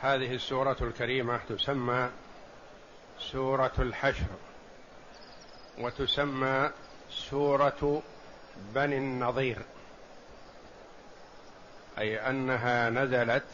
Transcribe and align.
هذه 0.00 0.34
السورة 0.34 0.76
الكريمة 0.80 1.40
تسمى 1.48 2.10
سورة 3.18 3.72
الحشر 3.78 4.26
وتسمى 5.78 6.70
سورة 7.10 8.02
بني 8.74 8.98
النظير 8.98 9.58
أي 11.98 12.30
أنها 12.30 12.90
نزلت 12.90 13.44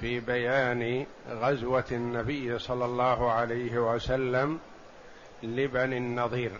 في 0.00 0.20
بيان 0.20 1.06
غزوة 1.28 1.84
النبي 1.92 2.58
صلى 2.58 2.84
الله 2.84 3.32
عليه 3.32 3.94
وسلم 3.94 4.60
لبني 5.42 5.98
النظير 5.98 6.52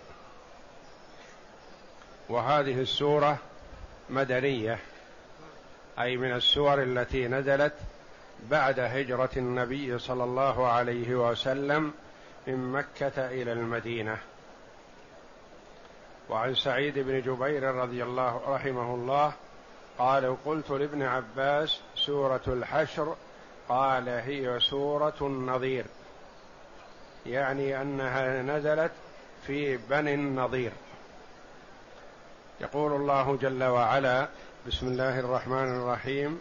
وهذه 2.29 2.81
السورة 2.81 3.39
مدنية 4.11 4.79
أي 5.99 6.17
من 6.17 6.33
السور 6.33 6.83
التي 6.83 7.29
نزلت 7.29 7.75
بعد 8.51 8.81
هجرة 8.81 9.31
النبي 9.37 9.99
صلى 9.99 10.25
الله 10.25 10.69
عليه 10.69 11.15
وسلم 11.15 11.93
من 12.47 12.73
مكة 12.73 13.27
إلى 13.27 13.53
المدينة. 13.53 14.19
وعن 16.31 16.55
سعيد 16.55 16.99
بن 16.99 17.21
جبير 17.21 17.63
رضي 17.63 18.03
الله 18.03 18.41
رحمه 18.49 18.95
الله 18.95 19.33
قال 19.99 20.37
قلت 20.45 20.71
لابن 20.71 21.03
عباس 21.03 21.81
سورة 21.97 22.43
الحشر 22.47 23.17
قال 23.69 24.09
هي 24.09 24.61
سورة 24.61 25.15
النظير 25.21 25.85
يعني 27.27 27.83
أنها 27.83 28.43
نزلت 28.43 28.93
في 29.47 29.77
بني 29.77 30.15
النظير. 30.15 30.73
يقول 32.61 32.93
الله 32.93 33.37
جل 33.37 33.65
وعلا 33.65 34.29
بسم 34.67 34.87
الله 34.87 35.21
الرحمن 35.21 35.77
الرحيم 35.77 36.41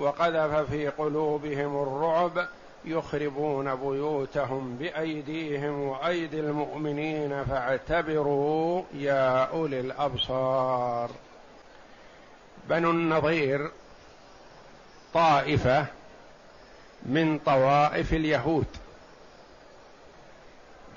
وقذف 0.00 0.70
في 0.70 0.88
قلوبهم 0.88 1.82
الرعب 1.82 2.48
يخربون 2.84 3.74
بيوتهم 3.74 4.76
بأيديهم 4.76 5.80
وأيدي 5.80 6.40
المؤمنين 6.40 7.44
فاعتبروا 7.44 8.82
يا 8.94 9.44
أولي 9.44 9.80
الأبصار. 9.80 11.10
بنو 12.68 12.90
النضير 12.90 13.70
طائفة 15.14 15.86
من 17.02 17.38
طوائف 17.38 18.12
اليهود. 18.12 18.66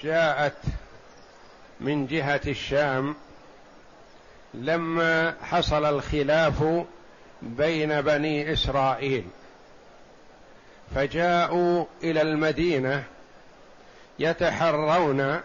جاءت 0.02 0.58
من 1.80 2.08
جهة 2.08 2.42
الشام 2.48 3.16
لما 4.54 5.36
حصل 5.42 5.86
الخلاف 5.86 6.64
بين 7.44 8.02
بني 8.02 8.54
إسرائيل. 8.54 9.26
فجاءوا 10.96 11.86
إلى 12.04 12.22
المدينة 12.22 13.04
يتحرون 14.20 15.40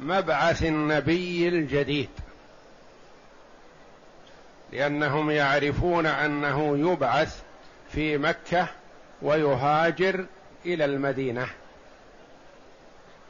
مبعث 0.00 0.62
النبي 0.62 1.48
الجديد 1.48 2.08
لأنهم 4.72 5.30
يعرفون 5.30 6.06
أنه 6.06 6.78
يبعث 6.92 7.42
في 7.92 8.18
مكة 8.18 8.68
ويهاجر 9.22 10.26
إلى 10.66 10.84
المدينة. 10.84 11.46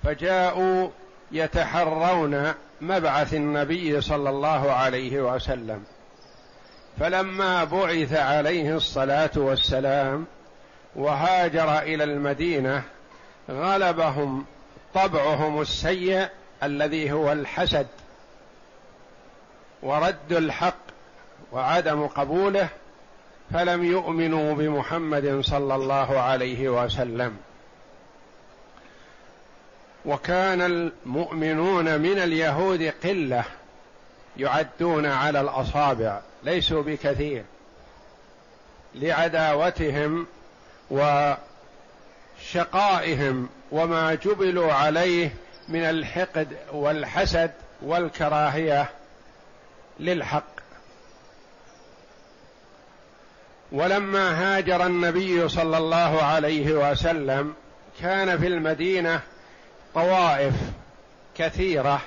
فجاءوا 0.03 0.89
يتحرون 1.33 2.55
مبعث 2.81 3.35
النبي 3.35 4.01
صلى 4.01 4.31
الله 4.31 4.73
عليه 4.73 5.35
وسلم. 5.35 5.85
فلما 7.01 7.65
بعث 7.65 8.13
عليه 8.13 8.77
الصلاة 8.77 9.31
والسلام 9.37 10.27
وهاجر 10.97 11.79
إلى 11.79 12.05
المدينة 12.05 12.83
غلبهم 13.51 14.45
طبعهم 14.95 15.61
السيء 15.61 16.29
الذي 16.63 17.13
هو 17.13 17.33
الحسد 17.33 17.87
ورد 19.83 20.33
الحق 20.33 20.77
وعدم 21.53 22.07
قبوله 22.07 22.69
فلم 23.53 23.85
يؤمنوا 23.85 24.55
بمحمد 24.55 25.41
صلى 25.41 25.75
الله 25.75 26.21
عليه 26.21 26.69
وسلم. 26.69 27.37
وكان 30.05 30.63
المؤمنون 30.63 32.01
من 32.01 32.19
اليهود 32.19 32.83
قلة 33.05 33.45
يعدون 34.37 35.07
على 35.07 35.41
الأصابع. 35.41 36.21
ليسوا 36.45 36.83
بكثير 36.83 37.45
لعداوتهم 38.95 40.27
وشقائهم 42.51 43.49
وما 43.73 44.15
جبلوا 44.15 44.73
عليه 44.73 45.35
من 45.69 45.83
الحقد 45.83 46.57
والحسد 46.73 47.53
والكراهية 47.83 48.91
للحق. 50.01 50.53
ولما 53.73 54.57
هاجر 54.57 54.87
النبي 54.87 55.49
صلى 55.49 55.79
الله 55.79 56.23
عليه 56.23 56.91
وسلم 56.91 57.55
كان 58.01 58.39
في 58.39 58.47
المدينة 58.47 59.21
طوائف 59.95 60.55
كثيرة 61.37 62.01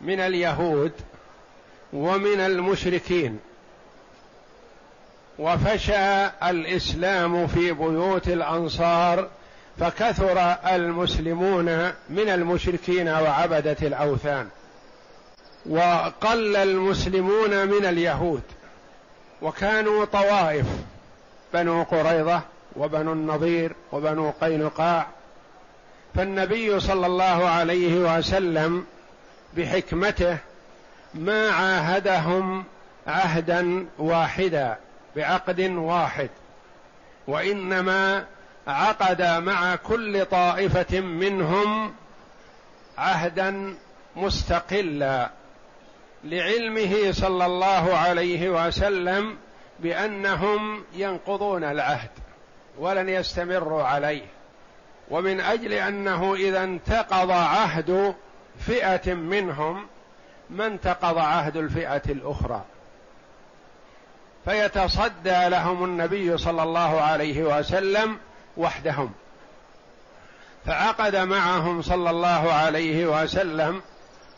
من 0.00 0.20
اليهود 0.20 0.92
ومن 1.92 2.40
المشركين. 2.40 3.38
وفشى 5.38 6.26
الإسلام 6.26 7.46
في 7.46 7.72
بيوت 7.72 8.28
الأنصار 8.28 9.28
فكثر 9.80 10.38
المسلمون 10.74 11.64
من 12.10 12.28
المشركين 12.28 13.08
وعبدة 13.08 13.76
الأوثان. 13.82 14.48
وقل 15.66 16.56
المسلمون 16.56 17.68
من 17.68 17.86
اليهود. 17.86 18.42
وكانوا 19.42 20.04
طوائف 20.04 20.66
بنو 21.54 21.82
قريظة 21.82 22.40
وبنو 22.76 23.12
النضير 23.12 23.72
وبنو 23.92 24.32
قينقاع. 24.40 25.06
فالنبي 26.14 26.80
صلى 26.80 27.06
الله 27.06 27.48
عليه 27.48 28.18
وسلم 28.18 28.86
بحكمته 29.56 30.38
ما 31.14 31.50
عاهدهم 31.50 32.64
عهدا 33.06 33.86
واحدا 33.98 34.76
بعقد 35.16 35.60
واحد 35.60 36.30
وإنما 37.26 38.24
عقد 38.66 39.22
مع 39.22 39.76
كل 39.76 40.26
طائفة 40.26 41.00
منهم 41.00 41.94
عهدا 42.98 43.74
مستقلا 44.16 45.30
لعلمه 46.24 47.12
صلى 47.12 47.46
الله 47.46 47.96
عليه 47.96 48.66
وسلم 48.66 49.36
بأنهم 49.80 50.84
ينقضون 50.92 51.64
العهد 51.64 52.10
ولن 52.78 53.08
يستمروا 53.08 53.82
عليه 53.82 54.26
ومن 55.10 55.40
أجل 55.40 55.72
أنه 55.72 56.34
إذا 56.34 56.64
انتقض 56.64 57.30
عهد 57.30 58.14
فئة 58.66 59.14
منهم 59.14 59.86
ما 60.50 60.66
انتقض 60.66 61.18
عهد 61.18 61.56
الفئة 61.56 62.02
الأخرى. 62.08 62.62
فيتصدى 64.44 65.48
لهم 65.48 65.84
النبي 65.84 66.38
صلى 66.38 66.62
الله 66.62 67.00
عليه 67.00 67.58
وسلم 67.58 68.18
وحدهم. 68.56 69.12
فعقد 70.66 71.16
معهم 71.16 71.82
صلى 71.82 72.10
الله 72.10 72.52
عليه 72.52 73.22
وسلم 73.22 73.82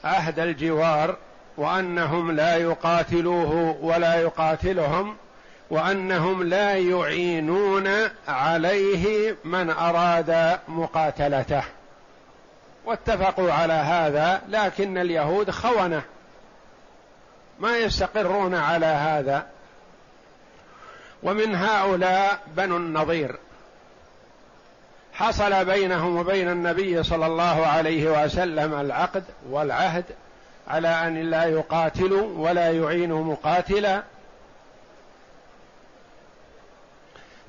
عهد 0.04 0.38
الجوار 0.38 1.16
وأنهم 1.56 2.32
لا 2.32 2.56
يقاتلوه 2.56 3.76
ولا 3.80 4.14
يقاتلهم 4.14 5.16
وأنهم 5.70 6.42
لا 6.42 6.74
يعينون 6.74 7.88
عليه 8.28 9.36
من 9.44 9.70
أراد 9.70 10.58
مقاتلته. 10.68 11.62
واتفقوا 12.84 13.52
على 13.52 13.72
هذا 13.72 14.42
لكن 14.48 14.98
اليهود 14.98 15.50
خونة. 15.50 16.02
ما 17.60 17.76
يستقرون 17.76 18.54
على 18.54 18.86
هذا. 18.86 19.46
ومن 21.22 21.54
هؤلاء 21.54 22.40
بنو 22.46 22.76
النضير. 22.76 23.38
حصل 25.12 25.64
بينهم 25.64 26.16
وبين 26.16 26.48
النبي 26.48 27.02
صلى 27.02 27.26
الله 27.26 27.66
عليه 27.66 28.24
وسلم 28.24 28.80
العقد 28.80 29.24
والعهد 29.50 30.04
على 30.68 30.88
أن 30.88 31.30
لا 31.30 31.44
يقاتلوا 31.44 32.48
ولا 32.48 32.70
يعينوا 32.70 33.24
مقاتلا. 33.24 34.02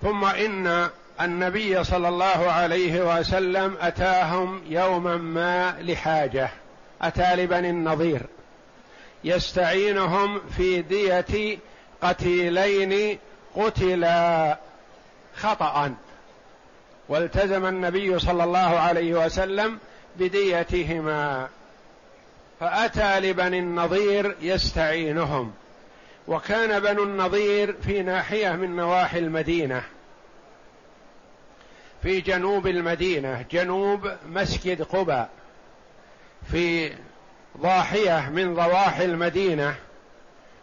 ثم 0.02 0.26
إن 0.26 0.90
النبي 1.21 1.83
صلى 1.83 2.10
الله 2.10 2.51
عليه 2.51 3.19
وسلم 3.19 3.77
أتاهم 3.81 4.62
يوما 4.69 5.18
ما 5.18 5.75
لحاجة 5.81 6.50
أتى 7.01 7.36
لبني 7.36 7.69
النضير 7.69 8.21
يستعينهم 9.24 10.42
في 10.57 10.81
دية 10.81 11.57
قتيلين 12.01 13.19
قتلا 13.56 14.57
خطأ. 15.36 15.94
والتزم 17.10 17.65
النبي 17.65 18.19
صلى 18.19 18.44
الله 18.44 18.60
عليه 18.60 19.25
وسلم 19.25 19.80
بديتهما. 20.19 21.50
فأتى 22.60 23.19
لبني 23.19 23.60
النضير 23.60 24.36
يستعينهم 24.42 25.54
وكان 26.27 26.80
بنو 26.80 27.04
النضير 27.04 27.75
في 27.86 28.01
ناحية 28.01 28.50
من 28.50 28.75
نواحي 28.75 29.19
المدينة. 29.19 29.83
في 32.04 32.22
جنوب 32.22 32.68
المدينة 32.68 33.46
جنوب 33.52 34.12
مسجد 34.26 34.82
قباء 34.82 35.30
في 36.52 36.94
ضاحية 37.58 38.30
من 38.30 38.54
ضواحي 38.54 39.06
المدينة 39.06 39.76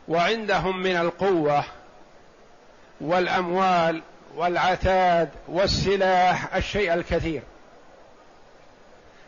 وعندهم 0.09 0.83
من 0.83 0.97
القوة 0.97 1.65
والأموال 3.01 4.03
والعتاد 4.37 5.29
والسلاح 5.49 6.55
الشيء 6.57 6.95
الكثير. 6.95 7.43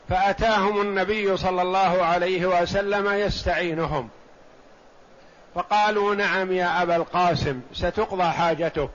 فأتاهم 0.09 0.81
النبي 0.81 1.37
صلى 1.37 1.63
الله 1.63 2.05
عليه 2.05 2.47
وسلم 2.47 3.13
يستعينهم. 3.13 4.09
فقالوا 5.55 6.15
نعم 6.15 6.53
يا 6.53 6.83
أبا 6.83 6.97
القاسم 6.97 7.61
ستقضى 7.73 8.25
حاجتك. 8.25 8.91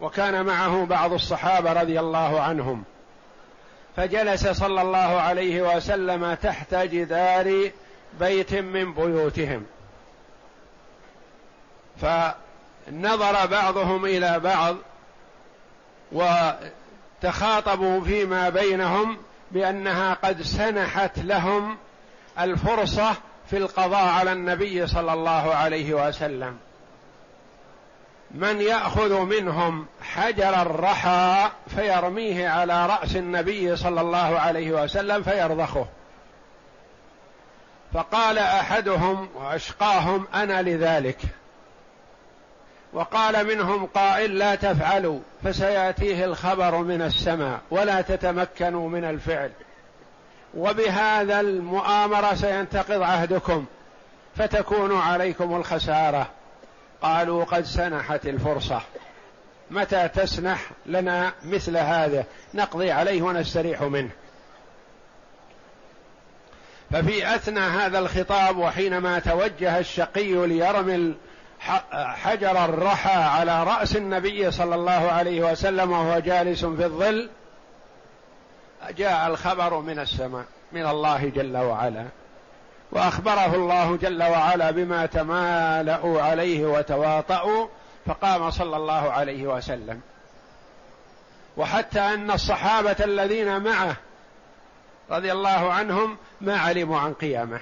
وكان 0.00 0.46
معه 0.46 0.84
بعض 0.84 1.12
الصحابة 1.12 1.72
رضي 1.72 2.00
الله 2.00 2.40
عنهم. 2.40 2.84
فجلس 3.96 4.48
صلى 4.48 4.82
الله 4.82 4.98
عليه 4.98 5.76
وسلم 5.76 6.34
تحت 6.34 6.74
جدار 6.74 7.70
بيت 8.20 8.54
من 8.54 8.94
بيوتهم. 8.94 9.66
ف 12.00 12.06
نظر 12.92 13.46
بعضهم 13.46 14.04
إلى 14.04 14.40
بعض 14.40 14.76
وتخاطبوا 16.12 18.00
فيما 18.00 18.48
بينهم 18.48 19.18
بأنها 19.50 20.14
قد 20.14 20.42
سنحت 20.42 21.18
لهم 21.18 21.76
الفرصة 22.40 23.14
في 23.50 23.56
القضاء 23.56 24.08
على 24.08 24.32
النبي 24.32 24.86
صلى 24.86 25.12
الله 25.12 25.54
عليه 25.54 26.08
وسلم. 26.08 26.56
من 28.34 28.60
يأخذ 28.60 29.20
منهم 29.20 29.86
حجر 30.02 30.62
الرحى 30.62 31.50
فيرميه 31.76 32.48
على 32.48 32.86
رأس 32.86 33.16
النبي 33.16 33.76
صلى 33.76 34.00
الله 34.00 34.38
عليه 34.38 34.82
وسلم 34.82 35.22
فيرضخه 35.22 35.86
فقال 37.94 38.38
أحدهم 38.38 39.28
وأشقاهم 39.34 40.26
أنا 40.34 40.62
لذلك. 40.62 41.18
وقال 42.92 43.46
منهم 43.46 43.86
قائل 43.86 44.38
لا 44.38 44.54
تفعلوا 44.54 45.20
فسيأتيه 45.44 46.24
الخبر 46.24 46.76
من 46.76 47.02
السماء 47.02 47.60
ولا 47.70 48.00
تتمكنوا 48.00 48.88
من 48.88 49.04
الفعل. 49.04 49.50
وبهذا 50.54 51.40
المؤامرة 51.40 52.34
سينتقض 52.34 53.02
عهدكم 53.02 53.64
فتكون 54.36 55.00
عليكم 55.00 55.56
الخسارة. 55.56 56.26
قالوا 57.04 57.44
قد 57.44 57.64
سنحت 57.64 58.26
الفرصة. 58.26 58.80
متى 59.70 60.08
تسنح 60.08 60.70
لنا 60.86 61.32
مثل 61.44 61.76
هذا؟ 61.76 62.24
نقضي 62.54 62.90
عليه 62.90 63.22
ونستريح 63.22 63.82
منه. 63.82 64.10
ففي 66.90 67.34
أثنى 67.34 67.60
هذا 67.60 67.98
الخطاب 67.98 68.58
وحينما 68.58 69.18
توجه 69.18 69.78
الشقي 69.78 70.46
ليرمي 70.46 71.14
حجر 71.92 72.64
الرحى 72.64 73.22
على 73.22 73.64
رأس 73.64 73.96
النبي 73.96 74.50
صلى 74.50 74.74
الله 74.74 75.12
عليه 75.12 75.52
وسلم 75.52 75.92
وهو 75.92 76.18
جالس 76.18 76.64
في 76.64 76.84
الظل 76.84 77.30
جاء 78.90 79.26
الخبر 79.26 79.80
من 79.80 79.98
السماء 79.98 80.44
من 80.72 80.86
الله 80.86 81.28
جل 81.28 81.56
وعلا. 81.56 82.04
وأخبره 82.94 83.54
الله 83.54 83.96
جل 83.96 84.22
وعلا 84.22 84.70
بما 84.70 85.06
تمالأوا 85.06 86.22
عليه 86.22 86.66
وتواطؤوا 86.66 87.68
فقام 88.06 88.50
صلى 88.50 88.76
الله 88.76 89.12
عليه 89.12 89.46
وسلم. 89.46 90.00
وحتى 91.56 92.00
أن 92.00 92.30
الصحابة 92.30 92.96
الذين 93.00 93.62
معه 93.62 93.96
رضي 95.10 95.32
الله 95.32 95.72
عنهم 95.72 96.16
ما 96.40 96.58
علموا 96.58 96.98
عن 96.98 97.12
قيامه. 97.12 97.60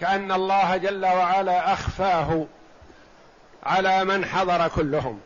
كأن 0.00 0.32
الله 0.32 0.76
جل 0.76 1.06
وعلا 1.06 1.72
أخفاه 1.72 2.46
على 3.62 4.04
من 4.04 4.24
حضر 4.24 4.68
كلهم 4.68 5.20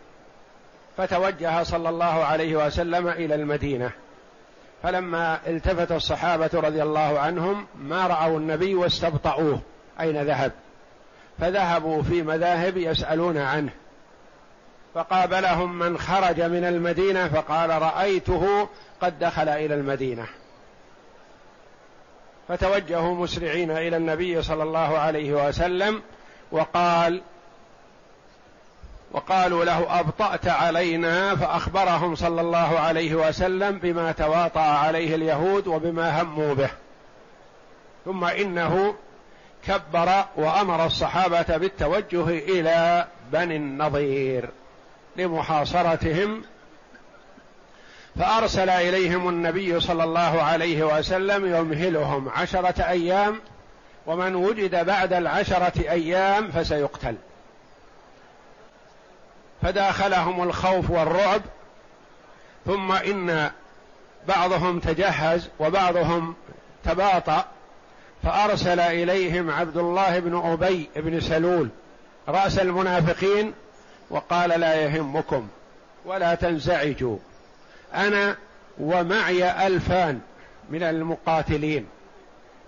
فتوجه 0.96 1.62
صلى 1.62 1.88
الله 1.88 2.24
عليه 2.24 2.66
وسلم 2.66 3.08
إلى 3.08 3.34
المدينة. 3.34 3.90
فلما 4.82 5.38
التفت 5.46 5.92
الصحابة 5.92 6.50
رضي 6.54 6.82
الله 6.82 7.18
عنهم 7.18 7.66
ما 7.78 8.06
رأوا 8.06 8.38
النبي 8.38 8.74
واستبطأوه 8.74 9.60
أين 10.00 10.22
ذهب؟ 10.22 10.52
فذهبوا 11.40 12.02
في 12.02 12.22
مذاهب 12.22 12.76
يسألون 12.76 13.38
عنه. 13.38 13.72
فقابلهم 14.94 15.78
من 15.78 15.98
خرج 15.98 16.40
من 16.40 16.64
المدينة 16.64 17.28
فقال 17.28 17.70
رأيته 17.82 18.68
قد 19.00 19.18
دخل 19.18 19.48
إلى 19.48 19.74
المدينة. 19.74 20.26
فتوجهوا 22.48 23.14
مسرعين 23.14 23.70
إلى 23.70 23.96
النبي 23.96 24.42
صلى 24.42 24.62
الله 24.62 24.98
عليه 24.98 25.48
وسلم 25.48 26.02
وقال 26.52 27.22
وقالوا 29.12 29.64
له 29.64 30.00
أبطأت 30.00 30.48
علينا 30.48 31.36
فأخبرهم 31.36 32.14
صلى 32.14 32.40
الله 32.40 32.78
عليه 32.78 33.14
وسلم 33.14 33.78
بما 33.78 34.12
تواطأ 34.12 34.60
عليه 34.60 35.14
اليهود 35.14 35.66
وبما 35.66 36.22
هموا 36.22 36.54
به. 36.54 36.70
ثم 38.04 38.24
إنه 38.24 38.94
كبر 39.66 40.24
وأمر 40.36 40.86
الصحابة 40.86 41.56
بالتوجه 41.56 42.24
إلى 42.28 43.06
بني 43.32 43.56
النضير 43.56 44.48
لمحاصرتهم 45.16 46.42
فأرسل 48.18 48.70
إليهم 48.70 49.28
النبي 49.28 49.80
صلى 49.80 50.04
الله 50.04 50.42
عليه 50.42 50.98
وسلم 50.98 51.56
يمهلهم 51.56 52.28
عشرة 52.28 52.82
أيام 52.82 53.40
ومن 54.06 54.34
وجد 54.34 54.86
بعد 54.86 55.12
العشرة 55.12 55.90
أيام 55.90 56.50
فسيقتل. 56.50 57.14
فداخلهم 59.62 60.42
الخوف 60.42 60.90
والرعب 60.90 61.42
ثم 62.66 62.92
إن 62.92 63.50
بعضهم 64.28 64.78
تجهز 64.78 65.48
وبعضهم 65.60 66.34
تباطأ 66.84 67.44
فأرسل 68.22 68.80
إليهم 68.80 69.50
عبد 69.50 69.76
الله 69.76 70.18
بن 70.18 70.36
أبي 70.36 70.90
بن 70.96 71.20
سلول 71.20 71.68
رأس 72.28 72.58
المنافقين 72.58 73.54
وقال 74.10 74.60
لا 74.60 74.74
يهمكم 74.74 75.48
ولا 76.04 76.34
تنزعجوا 76.34 77.18
أنا 77.94 78.36
ومعي 78.80 79.66
ألفان 79.66 80.20
من 80.70 80.82
المقاتلين 80.82 81.86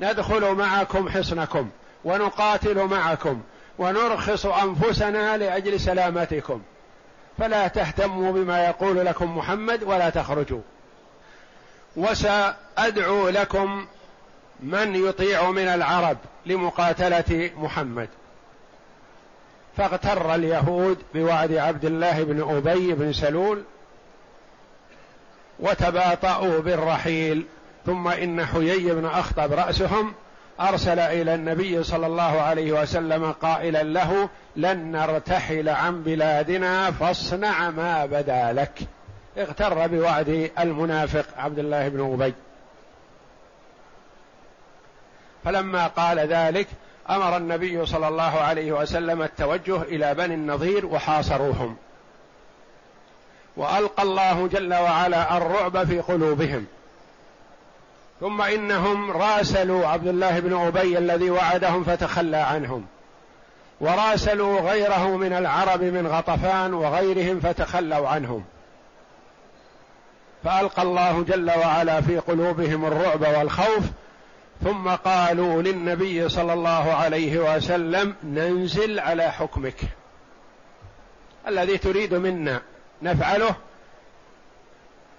ندخل 0.00 0.54
معكم 0.54 1.08
حصنكم 1.08 1.70
ونقاتل 2.04 2.84
معكم 2.84 3.42
ونرخص 3.78 4.46
أنفسنا 4.46 5.36
لأجل 5.36 5.80
سلامتكم. 5.80 6.62
فلا 7.38 7.68
تهتموا 7.68 8.32
بما 8.32 8.64
يقول 8.64 9.06
لكم 9.06 9.38
محمد 9.38 9.82
ولا 9.82 10.10
تخرجوا. 10.10 10.60
وسأدعو 11.96 13.28
لكم 13.28 13.86
من 14.60 14.94
يطيع 14.94 15.50
من 15.50 15.68
العرب 15.68 16.16
لمقاتلة 16.46 17.50
محمد. 17.56 18.08
فاغتر 19.76 20.34
اليهود 20.34 20.98
بوعد 21.14 21.52
عبد 21.52 21.84
الله 21.84 22.22
بن 22.22 22.56
أبي 22.56 22.92
بن 22.92 23.12
سلول 23.12 23.62
وتباطؤوا 25.60 26.60
بالرحيل 26.60 27.46
ثم 27.86 28.08
إن 28.08 28.46
حيي 28.46 28.94
بن 28.94 29.04
أخطب 29.04 29.52
رأسهم 29.52 30.14
أرسل 30.60 30.98
إلى 30.98 31.34
النبي 31.34 31.82
صلى 31.82 32.06
الله 32.06 32.40
عليه 32.40 32.82
وسلم 32.82 33.32
قائلا 33.32 33.82
له 33.82 34.28
لن 34.56 34.92
نرتحل 34.92 35.68
عن 35.68 36.02
بلادنا 36.02 36.90
فاصنع 36.90 37.70
ما 37.70 38.06
بدا 38.06 38.52
لك. 38.52 38.78
اغتر 39.38 39.86
بوعد 39.86 40.50
المنافق 40.58 41.26
عبد 41.38 41.58
الله 41.58 41.88
بن 41.88 42.12
أبي. 42.12 42.34
فلما 45.44 45.86
قال 45.86 46.18
ذلك 46.18 46.68
أمر 47.10 47.36
النبي 47.36 47.86
صلى 47.86 48.08
الله 48.08 48.40
عليه 48.40 48.72
وسلم 48.72 49.22
التوجه 49.22 49.82
إلى 49.82 50.14
بني 50.14 50.34
النضير 50.34 50.86
وحاصروهم. 50.86 51.76
وألقى 53.56 54.02
الله 54.02 54.48
جل 54.48 54.74
وعلا 54.74 55.36
الرعب 55.36 55.84
في 55.86 56.00
قلوبهم. 56.00 56.66
ثم 58.20 58.42
إنهم 58.42 59.10
راسلوا 59.10 59.86
عبد 59.86 60.06
الله 60.06 60.40
بن 60.40 60.54
أبي 60.56 60.98
الذي 60.98 61.30
وعدهم 61.30 61.84
فتخلى 61.84 62.36
عنهم. 62.36 62.86
وراسلوا 63.80 64.60
غيره 64.60 65.16
من 65.16 65.32
العرب 65.32 65.82
من 65.82 66.06
غطفان 66.06 66.74
وغيرهم 66.74 67.40
فتخلوا 67.40 68.08
عنهم. 68.08 68.44
فألقى 70.44 70.82
الله 70.82 71.22
جل 71.22 71.50
وعلا 71.50 72.00
في 72.00 72.18
قلوبهم 72.18 72.84
الرعب 72.84 73.20
والخوف 73.20 73.84
ثم 74.64 74.88
قالوا 74.88 75.62
للنبي 75.62 76.28
صلى 76.28 76.52
الله 76.52 76.92
عليه 76.92 77.56
وسلم 77.56 78.14
ننزل 78.24 79.00
على 79.00 79.32
حكمك. 79.32 79.76
الذي 81.48 81.78
تريد 81.78 82.14
منا 82.14 82.62
نفعله 83.02 83.54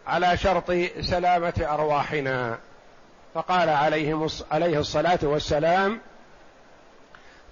على 0.08 0.38
شرط 0.38 0.72
سلامة 1.02 1.54
أرواحنا. 1.60 2.58
فقال 3.36 3.70
عليهم 3.70 4.28
عليه 4.52 4.80
الصلاة 4.80 5.20
والسلام 5.24 6.00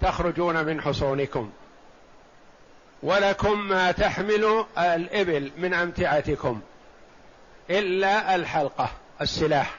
تخرجون 0.00 0.64
من 0.64 0.80
حصونكم 0.80 1.50
ولكم 3.02 3.68
ما 3.68 3.92
تحمل 3.92 4.64
الإبل 4.78 5.50
من 5.58 5.74
أمتعتكم 5.74 6.60
إلا 7.70 8.34
الحلقة 8.34 8.90
السلاح 9.20 9.74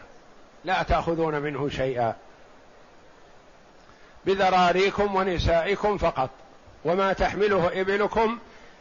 لا 0.65 0.83
تأخذون 0.83 1.39
منه 1.41 1.69
شيئا. 1.69 2.15
بذراريكم 4.25 5.15
ونسائكم 5.15 5.97
فقط 5.97 6.29
وما 6.85 7.13
تحمله 7.13 7.81
إبلكم 7.81 8.39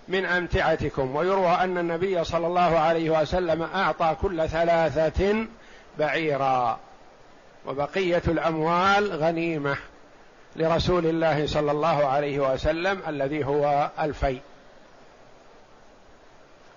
من 0.08 0.24
أمتعتكم. 0.24 1.16
ويروى 1.16 1.48
أن 1.48 1.78
النبي 1.78 2.24
صلى 2.24 2.46
الله 2.46 2.78
عليه 2.78 3.20
وسلم 3.20 3.62
أعطى 3.62 4.16
كل 4.22 4.48
ثلاثة 4.48 5.46
بعيرا. 5.98 6.78
وبقية 7.66 8.22
الأموال 8.28 9.12
غنيمة 9.12 9.76
لرسول 10.56 11.06
الله 11.06 11.46
صلى 11.46 11.72
الله 11.72 12.06
عليه 12.06 12.52
وسلم 12.52 13.02
الذي 13.08 13.44
هو 13.44 13.90
الفي. 14.00 14.38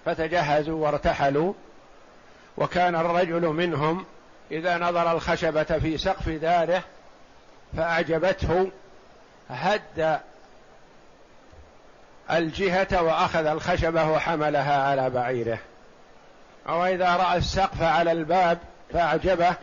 فتجهزوا 0.06 0.86
وارتحلوا 0.86 1.54
وكان 2.58 2.96
الرجل 2.96 3.42
منهم 3.42 4.06
إذا 4.52 4.78
نظر 4.78 5.12
الخشبة 5.12 5.64
في 5.64 5.98
سقف 5.98 6.30
داره 6.30 6.84
فاعجبته 7.78 8.72
هد 9.50 10.20
الجهة 12.32 13.04
وأخذ 13.04 13.46
الخشبة 13.46 14.12
وحملها 14.12 14.84
على 14.84 15.10
بعيره. 15.10 15.60
أو 16.70 16.86
إذا 16.86 17.16
رأى 17.16 17.38
السقف 17.38 17.82
على 17.82 18.12
الباب 18.12 18.60
فأعجبه 18.94 19.56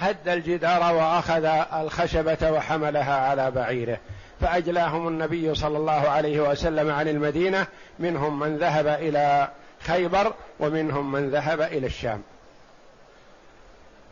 هد 0.00 0.28
الجدار 0.28 0.94
وأخذ 0.94 1.44
الخشبة 1.74 2.50
وحملها 2.50 3.14
على 3.14 3.50
بعيره. 3.50 3.98
فأجلاهم 4.40 5.08
النبي 5.08 5.54
صلى 5.54 5.78
الله 5.78 6.08
عليه 6.08 6.40
وسلم 6.40 6.90
عن 6.90 7.08
المدينة 7.08 7.66
منهم 7.98 8.38
من 8.38 8.56
ذهب 8.56 8.86
إلى 8.86 9.48
خيبر 9.80 10.34
ومنهم 10.60 11.12
من 11.12 11.30
ذهب 11.30 11.60
إلى 11.60 11.86
الشام. 11.86 12.22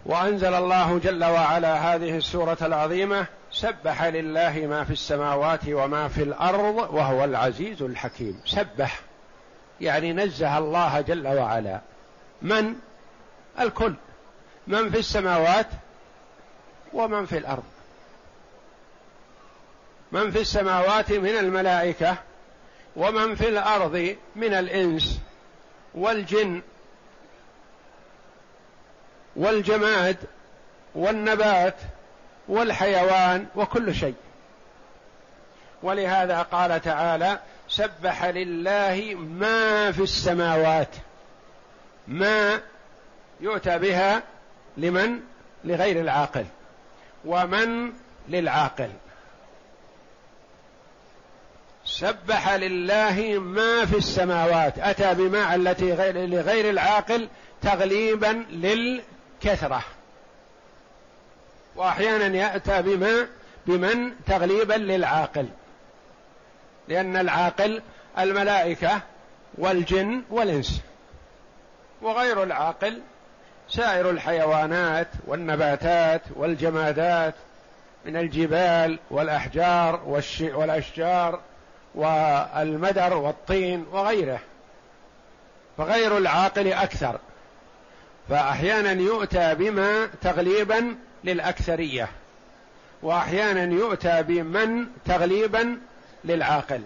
وأنزل 0.06 0.54
الله 0.54 0.98
جل 0.98 1.24
وعلا 1.24 1.94
هذه 1.94 2.16
السورة 2.16 2.58
العظيمة 2.62 3.26
سبح 3.52 4.04
لله 4.04 4.66
ما 4.70 4.84
في 4.84 4.90
السماوات 4.90 5.60
وما 5.68 6.08
في 6.08 6.22
الأرض 6.22 6.76
وهو 6.94 7.24
العزيز 7.24 7.82
الحكيم. 7.82 8.40
سبح 8.44 9.00
يعني 9.80 10.12
نزه 10.12 10.58
الله 10.58 11.00
جل 11.00 11.28
وعلا. 11.28 11.80
من؟ 12.42 12.74
الكل. 13.60 13.94
من 14.68 14.90
في 14.90 14.98
السماوات 14.98 15.66
ومن 16.92 17.26
في 17.26 17.38
الأرض. 17.38 17.64
من 20.12 20.30
في 20.30 20.40
السماوات 20.40 21.12
من 21.12 21.38
الملائكة 21.38 22.16
ومن 22.96 23.34
في 23.34 23.48
الأرض 23.48 24.16
من 24.36 24.54
الإنس 24.54 25.20
والجن 25.94 26.62
والجماد 29.36 30.16
والنبات 30.94 31.76
والحيوان 32.48 33.46
وكل 33.56 33.94
شيء. 33.94 34.14
ولهذا 35.82 36.42
قال 36.42 36.80
تعالى 36.80 37.40
سبح 37.68 38.24
لله 38.24 39.14
ما 39.14 39.92
في 39.92 40.02
السماوات. 40.02 40.94
ما 42.08 42.60
يؤتى 43.40 43.78
بها 43.78 44.22
لمن؟ 44.78 45.20
لغير 45.64 46.00
العاقل. 46.00 46.44
ومن 47.24 47.92
للعاقل. 48.28 48.90
سبح 51.84 52.50
لله 52.54 53.38
ما 53.38 53.86
في 53.86 53.96
السماوات. 53.96 54.78
أتى 54.78 55.14
بما 55.14 55.54
التي 55.54 55.92
غير 55.92 56.26
لغير 56.26 56.70
العاقل 56.70 57.28
تغليبا 57.62 58.44
للكثرة. 58.50 59.84
واحيانا 61.76 62.36
يأتى 62.36 62.82
بما 62.82 63.28
بمن 63.66 64.24
تغليبا 64.26 64.74
للعاقل. 64.74 65.48
لأن 66.88 67.16
العاقل 67.16 67.82
الملائكة 68.18 69.00
والجن 69.58 70.22
والإنس. 70.30 70.80
وغير 72.02 72.42
العاقل 72.42 73.02
سائر 73.70 74.10
الحيوانات 74.10 75.08
والنباتات 75.26 76.22
والجمادات 76.36 77.34
من 78.04 78.16
الجبال 78.16 78.98
والأحجار 79.10 80.20
والأشجار 80.40 81.40
والمدر 81.94 83.16
والطين 83.16 83.86
وغيره. 83.92 84.40
فغير 85.78 86.18
العاقل 86.18 86.72
أكثر. 86.72 87.18
فأحيانا 88.28 88.92
يؤتى 88.92 89.54
بما 89.54 90.06
تغليبا 90.22 90.96
للأكثرية 91.24 92.08
وأحيانا 93.02 93.74
يؤتى 93.74 94.22
بمن 94.22 94.86
تغليبا 95.06 95.78
للعاقل. 96.24 96.82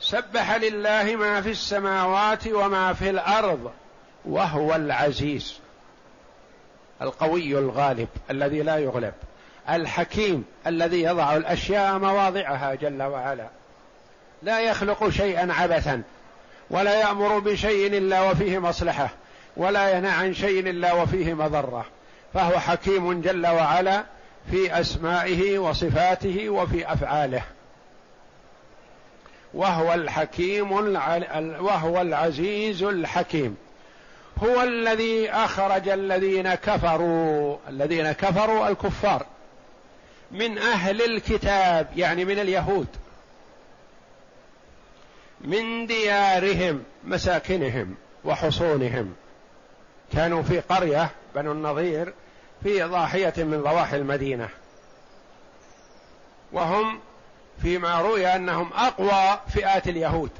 سبح 0.00 0.54
لله 0.54 1.16
ما 1.16 1.40
في 1.40 1.50
السماوات 1.50 2.46
وما 2.46 2.92
في 2.92 3.10
الأرض. 3.10 3.72
وهو 4.24 4.74
العزيز 4.74 5.58
القوي 7.02 7.58
الغالب 7.58 8.08
الذي 8.30 8.62
لا 8.62 8.76
يغلب 8.76 9.14
الحكيم 9.70 10.44
الذي 10.66 11.02
يضع 11.02 11.36
الأشياء 11.36 11.98
مواضعها 11.98 12.74
جل 12.74 13.02
وعلا. 13.02 13.48
لا 14.42 14.60
يخلق 14.60 15.08
شيئا 15.08 15.52
عبثا 15.52 16.02
ولا 16.70 17.00
يأمر 17.00 17.38
بشيء 17.38 17.86
إلا 17.86 18.30
وفيه 18.30 18.58
مصلحة 18.58 19.08
ولا 19.56 19.96
ينهى 19.96 20.10
عن 20.10 20.34
شيء 20.34 20.70
إلا 20.70 20.92
وفيه 20.92 21.34
مضرة. 21.34 21.84
فهو 22.34 22.58
حكيم 22.58 23.20
جل 23.20 23.46
وعلا 23.46 24.04
في 24.50 24.80
أسمائه 24.80 25.58
وصفاته 25.58 26.48
وفي 26.48 26.92
أفعاله. 26.92 27.42
وهو 29.54 29.94
الحكيم 29.94 30.72
وهو 31.60 32.00
العزيز 32.00 32.82
الحكيم. 32.82 33.56
هو 34.42 34.62
الذي 34.62 35.30
أخرج 35.30 35.88
الذين 35.88 36.54
كفروا. 36.54 37.56
الذين 37.68 38.12
كفروا 38.12 38.68
الكفار. 38.68 39.26
من 40.30 40.58
أهل 40.58 41.02
الكتاب 41.02 41.88
يعني 41.96 42.24
من 42.24 42.38
اليهود. 42.38 42.88
من 45.40 45.86
ديارهم 45.86 46.84
مساكنهم 47.04 47.94
وحصونهم. 48.24 49.14
كانوا 50.12 50.42
في 50.42 50.60
قرية 50.60 51.10
بنو 51.34 51.52
النظير 51.52 52.14
في 52.62 52.82
ضاحية 52.82 53.34
من 53.36 53.62
ضواحي 53.62 53.96
المدينة. 53.96 54.48
وهم 56.52 57.00
فيما 57.62 58.00
روي 58.00 58.26
أنهم 58.26 58.70
أقوى 58.72 59.40
فئات 59.48 59.88
اليهود. 59.88 60.30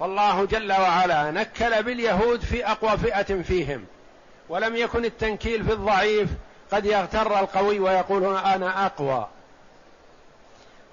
فالله 0.00 0.44
جل 0.44 0.72
وعلا 0.72 1.30
نكل 1.30 1.82
باليهود 1.82 2.40
في 2.40 2.66
أقوى 2.66 2.98
فئة 2.98 3.42
فيهم. 3.42 3.84
ولم 4.48 4.76
يكن 4.76 5.04
التنكيل 5.04 5.64
في 5.64 5.72
الضعيف 5.72 6.28
قد 6.72 6.86
يغتر 6.86 7.40
القوي 7.40 7.78
ويقول 7.78 8.36
أنا 8.36 8.86
أقوى. 8.86 9.28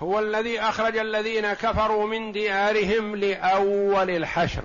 هو 0.02 0.20
الذي 0.20 0.60
أخرج 0.60 0.98
الذين 0.98 1.54
كفروا 1.54 2.08
من 2.08 2.32
ديارهم 2.32 3.16
لأول 3.16 4.10
الحشر. 4.10 4.64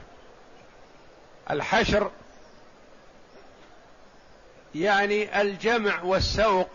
الحشر 1.50 2.10
يعني 4.74 5.40
الجمع 5.40 6.02
والسوق 6.02 6.68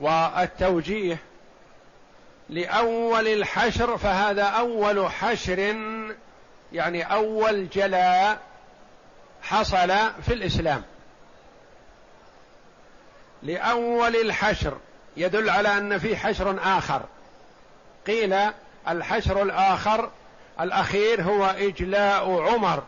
والتوجيه 0.00 1.18
لأول 2.48 3.28
الحشر 3.28 3.98
فهذا 3.98 4.42
أول 4.42 5.10
حشر 5.10 5.76
يعني 6.72 7.02
أول 7.02 7.68
جلاء 7.68 8.38
حصل 9.42 9.88
في 10.22 10.32
الإسلام. 10.32 10.82
لأول 13.42 14.16
الحشر. 14.16 14.78
يدل 15.16 15.50
على 15.50 15.78
أن 15.78 15.98
في 15.98 16.16
حشر 16.16 16.58
آخر. 16.62 17.02
قيل 18.06 18.36
الحشر 18.88 19.42
الآخر 19.42 20.10
الأخير 20.60 21.22
هو 21.22 21.44
إجلاء 21.44 22.40
عمر 22.40 22.82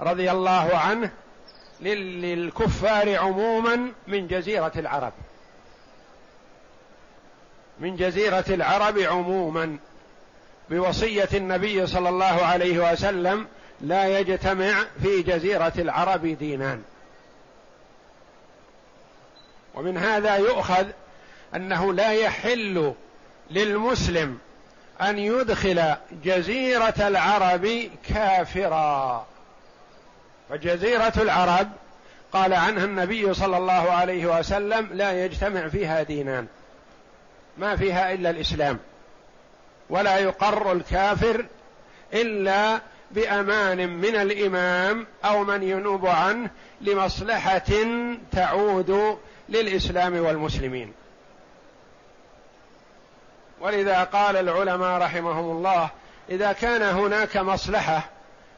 رضي 0.00 0.30
الله 0.30 0.76
عنه 0.76 1.10
للكفار 1.80 3.18
عموما 3.18 3.92
من 4.06 4.26
جزيرة 4.26 4.72
العرب. 4.76 5.12
من 7.78 7.96
جزيرة 7.96 8.44
العرب 8.48 8.98
عموما. 8.98 9.78
بوصية 10.70 11.28
النبي 11.34 11.86
صلى 11.86 12.08
الله 12.08 12.24
عليه 12.24 12.92
وسلم 12.92 13.46
لا 13.80 14.18
يجتمع 14.18 14.84
في 15.02 15.22
جزيرة 15.22 15.72
العرب 15.78 16.26
دينان. 16.26 16.82
ومن 19.74 19.98
هذا 19.98 20.36
يؤخذ 20.36 20.86
أنه 21.56 21.92
لا 21.92 22.12
يحل 22.12 22.94
للمسلم 23.50 24.38
أن 25.00 25.18
يدخل 25.18 25.94
جزيرة 26.24 26.94
العرب 26.98 27.90
كافرا. 28.08 29.26
فجزيرة 30.50 31.12
العرب 31.16 31.68
قال 32.32 32.54
عنها 32.54 32.84
النبي 32.84 33.34
صلى 33.34 33.56
الله 33.56 33.90
عليه 33.90 34.38
وسلم 34.38 34.88
لا 34.92 35.24
يجتمع 35.24 35.68
فيها 35.68 36.02
دينان. 36.02 36.46
ما 37.58 37.76
فيها 37.76 38.12
إلا 38.12 38.30
الإسلام. 38.30 38.78
ولا 39.90 40.18
يقر 40.18 40.72
الكافر 40.72 41.46
إلا 42.14 42.80
بأمان 43.10 43.88
من 43.88 44.16
الإمام 44.16 45.06
أو 45.24 45.44
من 45.44 45.62
ينوب 45.62 46.06
عنه 46.06 46.50
لمصلحة 46.80 47.62
تعود 48.32 49.18
للإسلام 49.48 50.16
والمسلمين. 50.24 50.92
ولذا 53.60 54.04
قال 54.04 54.36
العلماء 54.36 55.00
رحمهم 55.00 55.56
الله 55.56 55.90
إذا 56.30 56.52
كان 56.52 56.82
هناك 56.82 57.36
مصلحة 57.36 58.08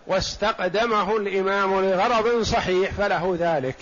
واستقدمه 0.06 1.16
الإمام 1.16 1.80
لغرض 1.80 2.42
صحيح 2.42 2.90
فله 2.90 3.36
ذلك. 3.40 3.76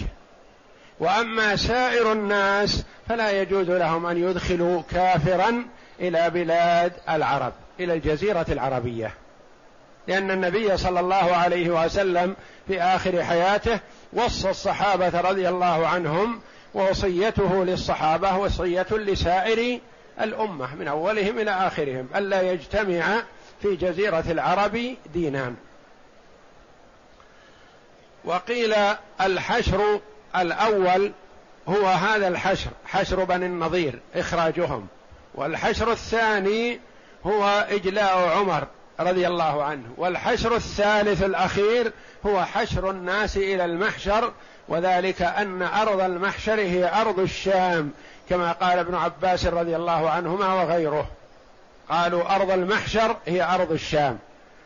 وأما 1.00 1.56
سائر 1.56 2.12
الناس 2.12 2.84
فلا 3.08 3.42
يجوز 3.42 3.70
لهم 3.70 4.06
أن 4.06 4.16
يدخلوا 4.30 4.82
كافرا 4.90 5.64
إلى 6.00 6.30
بلاد 6.30 6.92
العرب 7.08 7.52
إلى 7.80 7.94
الجزيرة 7.94 8.46
العربية. 8.48 9.14
لأن 10.08 10.30
النبي 10.30 10.76
صلى 10.76 11.00
الله 11.00 11.36
عليه 11.36 11.84
وسلم 11.84 12.36
في 12.68 12.82
آخر 12.82 13.24
حياته 13.24 13.80
وصى 14.12 14.50
الصحابة 14.50 15.20
رضي 15.20 15.48
الله 15.48 15.86
عنهم 15.86 16.40
ووصيته 16.74 17.64
للصحابة 17.64 18.36
وصية 18.36 18.86
لسائر 18.90 19.80
الأمة 20.20 20.74
من 20.74 20.88
أولهم 20.88 21.38
إلى 21.38 21.50
آخرهم 21.50 22.08
ألا 22.16 22.42
يجتمع 22.42 23.22
في 23.62 23.76
جزيرة 23.76 24.24
العرب 24.30 24.96
دينان. 25.12 25.56
وقيل 28.24 28.74
الحشر 29.20 30.00
الأول 30.36 31.12
هو 31.68 31.86
هذا 31.86 32.28
الحشر 32.28 32.70
حشر 32.86 33.24
بني 33.24 33.46
النضير 33.46 34.00
إخراجهم. 34.14 34.86
والحشر 35.34 35.92
الثاني 35.92 36.80
هو 37.26 37.66
إجلاء 37.70 38.18
عمر 38.18 38.66
رضي 39.00 39.26
الله 39.26 39.64
عنه 39.64 39.84
والحشر 39.96 40.56
الثالث 40.56 41.22
الأخير 41.22 41.92
هو 42.26 42.44
حشر 42.44 42.90
الناس 42.90 43.36
إلى 43.36 43.64
المحشر 43.64 44.32
وذلك 44.68 45.22
أن 45.22 45.62
أرض 45.62 46.00
المحشر 46.00 46.60
هي 46.60 47.00
أرض 47.00 47.18
الشام 47.18 47.90
كما 48.28 48.52
قال 48.52 48.78
ابن 48.78 48.94
عباس 48.94 49.46
رضي 49.46 49.76
الله 49.76 50.10
عنهما 50.10 50.54
وغيره. 50.54 51.06
قالوا 51.88 52.36
أرض 52.36 52.50
المحشر 52.50 53.16
هي 53.26 53.42
أرض 53.42 53.72
الشام 53.72 54.18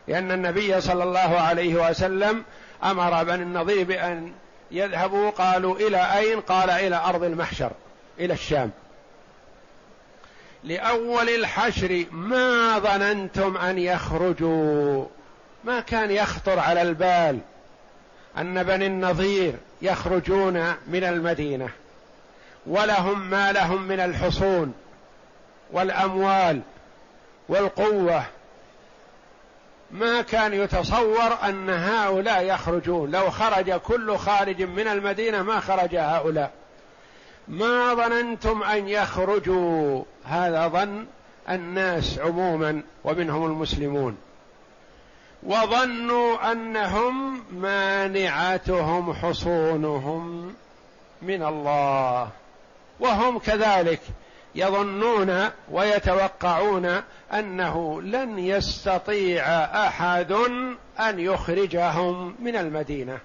لأن 0.09 0.33
النبي 0.33 0.81
صلى 0.81 1.05
الله 1.05 1.41
عليه 1.41 1.91
وسلم 1.91 2.45
أمر 2.85 3.25
بني 3.25 3.43
النضير 3.43 3.85
بأن 3.85 4.33
يذهبوا 4.71 5.31
قالوا 5.31 5.77
إلى 5.77 6.19
أين؟ 6.19 6.41
قال 6.41 6.71
إلى 6.71 6.97
أرض 6.97 7.23
المحشر 7.25 7.71
إلى 8.21 8.33
الشام. 8.33 8.71
لأول 10.65 11.29
الحشر 11.29 12.05
ما 12.11 12.79
ظننتم 12.79 13.57
أن 13.57 13.79
يخرجوا. 13.79 15.05
ما 15.65 15.81
كان 15.81 16.11
يخطر 16.11 16.59
على 16.59 16.83
البال 16.83 17.39
أن 18.39 18.63
بني 18.63 18.87
النضير 18.87 19.55
يخرجون 19.83 20.75
من 20.87 21.05
المدينة 21.05 21.69
ولهم 22.67 23.31
ما 23.31 23.53
لهم 23.53 23.83
من 23.83 24.01
الحصون 24.01 24.75
والأموال 25.73 26.61
والقوة. 27.49 28.25
ما 29.91 30.23
كان 30.23 30.55
يتصور 30.55 31.39
أن 31.43 31.71
هؤلاء 31.71 32.45
يخرجون. 32.45 33.11
لو 33.11 33.31
خرج 33.31 33.73
كل 33.73 34.17
خارج 34.17 34.63
من 34.63 34.89
المدينة 34.89 35.43
ما 35.43 35.61
خرج 35.61 35.97
هؤلاء. 35.97 36.51
ما 37.49 37.95
ظننتم 37.95 38.63
أن 38.63 38.89
يخرجوا 38.89 40.03
هذا 40.25 40.69
ظن 40.69 41.07
الناس 41.51 42.19
عموما 42.19 42.83
ومنهم 43.05 43.47
المسلمون. 43.47 44.17
وظنوا 45.43 46.53
أنهم 46.53 47.43
مانعتهم 47.53 49.13
حصونهم 49.13 50.55
من 51.23 51.43
الله. 51.43 52.29
وهم 53.01 53.39
كذلك 53.39 54.01
يظنون 54.55 55.51
ويتوقعون 55.71 57.01
أنه 57.33 58.03
لن 58.03 58.39
يستطيع 58.39 59.45
أحد 59.87 60.33
أن 61.01 61.21
يخرجهم 61.21 62.35
من 62.41 62.57
المدينة. 62.57 63.19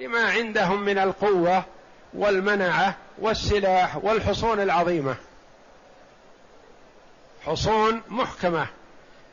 لما 0.00 0.24
عندهم 0.24 0.80
من 0.80 0.98
القوة 0.98 1.64
والمنعة 2.14 2.96
والسلاح 3.18 3.96
والحصون 3.96 4.60
العظيمة. 4.60 5.16
حصون 7.46 8.02
محكمة. 8.08 8.66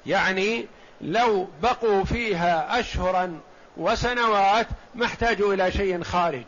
يعني 0.05 0.67
لو 1.01 1.47
بقوا 1.61 2.03
فيها 2.03 2.79
اشهرا 2.79 3.39
وسنوات 3.77 4.67
ما 4.95 5.05
احتاجوا 5.05 5.53
إلى 5.53 5.71
شيء 5.71 6.03
خارج. 6.03 6.45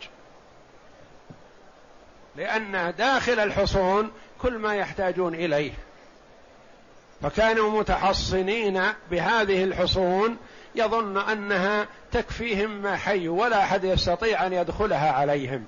لأن 2.35 2.93
داخل 2.97 3.39
الحصون 3.39 4.11
كل 4.41 4.57
ما 4.57 4.75
يحتاجون 4.75 5.35
إليه. 5.35 5.71
فكانوا 7.21 7.79
متحصنين 7.79 8.81
بهذه 9.11 9.63
الحصون 9.63 10.37
يظن 10.75 11.17
أنها 11.17 11.87
تكفيهم 12.11 12.69
ما 12.69 12.97
حي 12.97 13.27
ولا 13.27 13.63
أحد 13.63 13.83
يستطيع 13.83 14.45
أن 14.45 14.53
يدخلها 14.53 15.11
عليهم. 15.11 15.65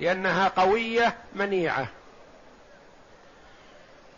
لأنها 0.00 0.48
قوية 0.48 1.16
منيعة. 1.34 1.88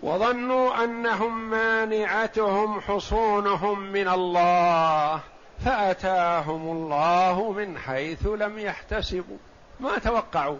وظنوا 0.00 0.84
أنهم 0.84 1.50
مانعتهم 1.50 2.80
حصونهم 2.80 3.80
من 3.80 4.08
الله 4.08 5.20
فأتاهم 5.64 6.70
الله 6.70 7.52
من 7.52 7.78
حيث 7.78 8.26
لم 8.26 8.58
يحتسبوا 8.58 9.36
ما 9.80 9.98
توقعوا. 9.98 10.58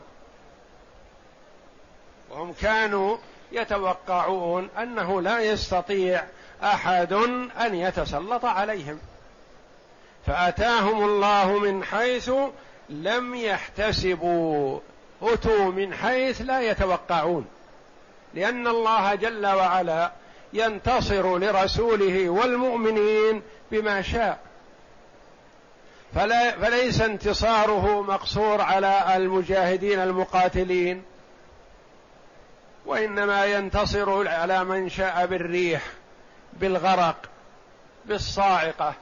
وهم 2.31 2.53
كانوا 2.53 3.17
يتوقعون 3.53 4.69
أنه 4.79 5.21
لا 5.23 5.41
يستطيع 5.41 6.25
أحد 6.63 7.13
أن 7.61 7.75
يتسلط 7.75 8.45
عليهم. 8.45 8.99
فأتاهم 10.27 11.05
الله 11.05 11.59
من 11.59 11.85
حيث 11.85 12.31
لم 12.89 13.35
يحتسبوا. 13.35 14.81
اتوا 15.23 15.71
من 15.71 15.95
حيث 15.95 16.41
لا 16.41 16.61
يتوقعون. 16.61 17.47
لأن 18.35 18.67
الله 18.67 19.15
جل 19.15 19.47
وعلا 19.47 20.13
ينتصر 20.53 21.39
لرسوله 21.39 22.29
والمؤمنين 22.29 23.43
بما 23.71 24.03
شاء. 24.03 24.39
فلا 26.15 26.51
فليس 26.51 27.01
انتصاره 27.01 28.03
مقصور 28.03 28.61
على 28.61 29.17
المجاهدين 29.17 29.99
المقاتلين 29.99 31.03
وإنما 32.87 33.45
ينتصر 33.45 34.29
على 34.29 34.65
من 34.65 34.89
شاء 34.89 35.27
بالريح 35.27 35.83
بالغرق 36.53 37.17
بالصاعقة 38.05 38.95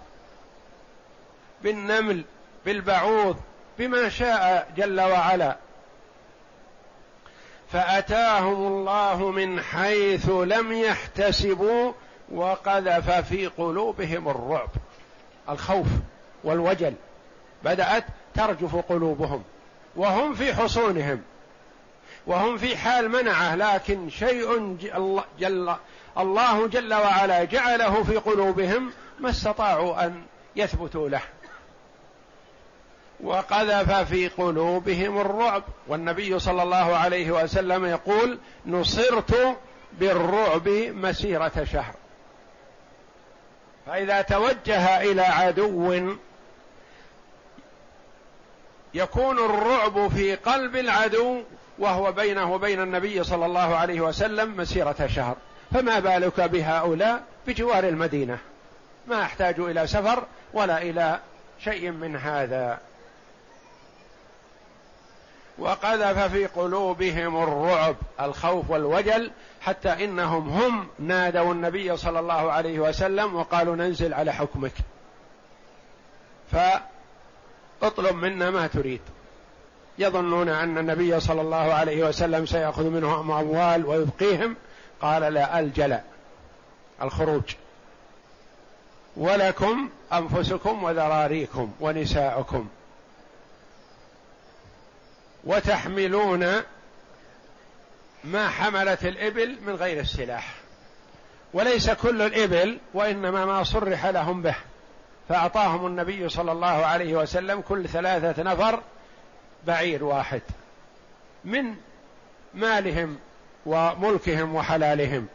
بالنمل 1.62 2.24
بالبعوض 2.66 3.36
بما 3.78 4.08
شاء 4.08 4.70
جل 4.76 5.00
وعلا. 5.00 5.56
فأتاهم 7.72 8.66
الله 8.66 9.30
من 9.30 9.60
حيث 9.60 10.30
لم 10.30 10.72
يحتسبوا 10.72 11.92
وقذف 12.32 13.10
في 13.10 13.46
قلوبهم 13.46 14.28
الرعب 14.28 14.68
الخوف 15.48 15.86
والوجل 16.44 16.94
بدأت 17.64 18.04
ترجف 18.34 18.76
قلوبهم 18.76 19.42
وهم 19.96 20.34
في 20.34 20.54
حصونهم 20.54 21.22
وهم 22.26 22.56
في 22.56 22.76
حال 22.76 23.08
منعه 23.08 23.54
لكن 23.56 24.10
شيء 24.10 24.76
جل 25.38 25.74
الله 26.18 26.66
جل 26.66 26.94
وعلا 26.94 27.44
جعله 27.44 28.02
في 28.02 28.16
قلوبهم 28.16 28.92
ما 29.20 29.30
استطاعوا 29.30 30.06
أن 30.06 30.22
يثبتوا 30.56 31.08
له. 31.08 31.22
وقذف 33.22 33.92
في 33.92 34.28
قلوبهم 34.28 35.20
الرعب. 35.20 35.62
والنبي 35.86 36.38
صلى 36.38 36.62
الله 36.62 36.96
عليه 36.96 37.30
وسلم 37.30 37.84
يقول 37.84 38.38
نصرت 38.66 39.56
بالرعب 39.92 40.68
مسيرة 40.94 41.64
شهر. 41.72 41.94
فإذا 43.86 44.22
توجه 44.22 45.02
إلى 45.02 45.22
عدو 45.22 46.08
يكون 48.94 49.38
الرعب 49.38 50.08
في 50.08 50.34
قلب 50.34 50.76
العدو 50.76 51.42
وهو 51.78 52.12
بينه 52.12 52.52
وبين 52.52 52.80
النبي 52.80 53.24
صلى 53.24 53.46
الله 53.46 53.76
عليه 53.76 54.00
وسلم 54.00 54.56
مسيرة 54.56 55.08
شهر. 55.14 55.36
فما 55.74 55.98
بالك 55.98 56.40
بهؤلاء 56.40 57.22
بجوار 57.46 57.84
المدينة؟ 57.84 58.38
ما 59.06 59.22
أحتاج 59.22 59.60
إلى 59.60 59.86
سفر 59.86 60.26
ولا 60.52 60.82
إلى 60.82 61.18
شيء 61.64 61.90
من 61.90 62.16
هذا. 62.16 62.78
وقذف 65.60 66.32
في 66.32 66.46
قلوبهم 66.46 67.42
الرعب 67.42 67.96
الخوف 68.20 68.70
والوجل 68.70 69.30
حتى 69.60 70.04
إنهم 70.04 70.48
هم 70.48 70.88
نادوا 70.98 71.52
النبي 71.52 71.96
صلى 71.96 72.20
الله 72.20 72.52
عليه 72.52 72.78
وسلم 72.80 73.36
وقالوا 73.36 73.76
ننزل 73.76 74.14
على 74.14 74.32
حكمك. 74.32 74.72
فاطلب 76.52 78.16
منا 78.16 78.50
ما 78.50 78.66
تريد. 78.66 79.00
يظنون 79.98 80.48
أن 80.48 80.78
النبي 80.78 81.20
صلى 81.20 81.40
الله 81.40 81.56
عليه 81.56 82.08
وسلم 82.08 82.46
سيأخذ 82.46 82.84
منهم 82.84 83.30
أموال 83.30 83.86
ويبقيهم. 83.86 84.56
قال 85.02 85.22
لا 85.22 85.58
الجلا 85.60 86.00
الخروج. 87.02 87.54
ولكم 89.16 89.88
أنفسكم 90.12 90.84
وذراريكم 90.84 91.72
ونساؤكم. 91.80 92.68
وتحملون 95.44 96.46
ما 98.24 98.48
حملت 98.48 99.04
الإبل 99.04 99.56
من 99.66 99.74
غير 99.74 100.00
السلاح. 100.00 100.54
وليس 101.52 101.90
كل 101.90 102.22
الإبل 102.22 102.78
وإنما 102.94 103.44
ما 103.44 103.62
صرح 103.62 104.06
لهم 104.06 104.42
به. 104.42 104.54
فأعطاهم 105.28 105.86
النبي 105.86 106.28
صلى 106.28 106.52
الله 106.52 106.66
عليه 106.66 107.14
وسلم 107.14 107.60
كل 107.60 107.88
ثلاثة 107.88 108.42
نفر 108.42 108.82
بعير 109.66 110.04
واحد 110.04 110.42
من 111.44 111.74
مالهم 112.54 113.18
وملكهم 113.66 114.54
وحلالهم. 114.54 115.26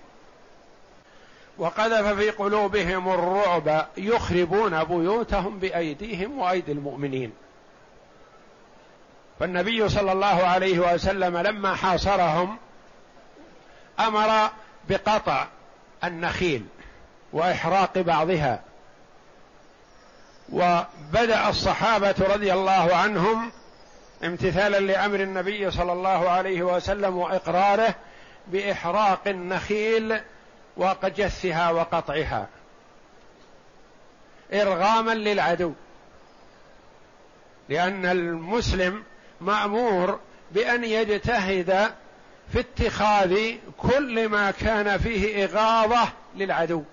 وقذف 1.57 2.07
في 2.07 2.29
قلوبهم 2.29 3.09
الرعب 3.09 3.87
يخربون 3.97 4.83
بيوتهم 4.83 5.59
بأيديهم 5.59 6.39
وأيدي 6.39 6.71
المؤمنين. 6.71 7.33
فالنبي 9.39 9.89
صلى 9.89 10.11
الله 10.11 10.43
عليه 10.43 10.93
وسلم 10.93 11.37
لما 11.37 11.75
حاصرهم 11.75 12.57
أمر 13.99 14.49
بقطع 14.89 15.47
النخيل 16.03 16.65
وإحراق 17.33 17.97
بعضها. 17.97 18.61
وبدأ 20.51 21.49
الصحابة 21.49 22.15
رضي 22.19 22.53
الله 22.53 22.95
عنهم 22.95 23.51
امتثالا 24.23 24.79
لأمر 24.79 25.19
النبي 25.19 25.71
صلى 25.71 25.93
الله 25.93 26.29
عليه 26.29 26.63
وسلم 26.63 27.17
وإقراره 27.17 27.95
بإحراق 28.47 29.27
النخيل 29.27 30.19
وجثها 30.77 31.71
وقطعها. 31.71 32.47
إرغاما 34.53 35.11
للعدو. 35.11 35.73
لأن 37.69 38.05
المسلم 38.05 39.03
مأمور 39.41 40.19
بأن 40.51 40.83
يجتهد 40.83 41.93
في 42.53 42.59
اتخاذ 42.59 43.55
كل 43.77 44.29
ما 44.29 44.51
كان 44.51 44.97
فيه 44.97 45.45
إغاظة 45.45 46.07
للعدو. 46.35 46.83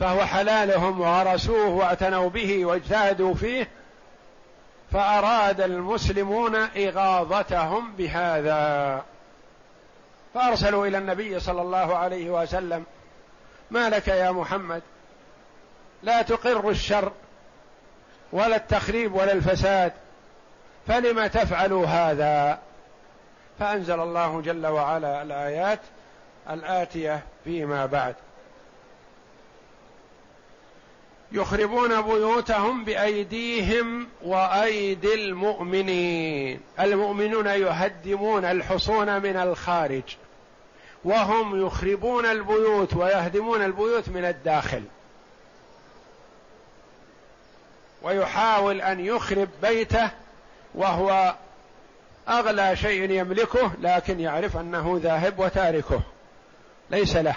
فهو 0.00 0.26
حلالهم 0.26 1.00
وغرسوه 1.00 1.68
واعتنوا 1.68 2.28
به 2.28 2.64
واجتهدوا 2.64 3.34
فيه 3.34 3.68
فأراد 4.92 5.60
المسلمون 5.60 6.54
إغاظتهم 6.56 7.92
بهذا. 7.92 9.04
فأرسلوا 10.34 10.86
إلى 10.86 10.98
النبي 10.98 11.40
صلى 11.40 11.62
الله 11.62 11.96
عليه 11.96 12.30
وسلم 12.30 12.84
ما 13.70 13.90
لك 13.90 14.08
يا 14.08 14.30
محمد؟ 14.30 14.82
لا 16.02 16.22
تقر 16.22 16.70
الشر 16.70 17.12
ولا 18.32 18.56
التخريب 18.56 19.14
ولا 19.14 19.32
الفساد 19.32 19.92
فلم 20.86 21.26
تفعلوا 21.26 21.86
هذا؟ 21.86 22.58
فأنزل 23.58 24.00
الله 24.00 24.40
جل 24.40 24.66
وعلا 24.66 25.22
الآيات 25.22 25.80
الآتية 26.50 27.22
فيما 27.44 27.86
بعد. 27.86 28.14
يخربون 31.32 32.02
بيوتهم 32.02 32.84
بأيديهم 32.84 34.08
وأيدي 34.22 35.14
المؤمنين. 35.14 36.60
المؤمنون 36.80 37.46
يهدمون 37.46 38.44
الحصون 38.44 39.22
من 39.22 39.36
الخارج 39.36 40.16
وهم 41.04 41.66
يخربون 41.66 42.26
البيوت 42.26 42.96
ويهدمون 42.96 43.64
البيوت 43.64 44.08
من 44.08 44.24
الداخل. 44.24 44.82
ويحاول 48.02 48.80
أن 48.80 49.00
يخرب 49.00 49.48
بيته 49.62 50.10
وهو 50.74 51.34
أغلى 52.28 52.76
شيء 52.76 53.10
يملكه 53.10 53.70
لكن 53.80 54.20
يعرف 54.20 54.56
أنه 54.56 55.00
ذاهب 55.02 55.38
وتاركه 55.38 56.00
ليس 56.90 57.16
له. 57.16 57.36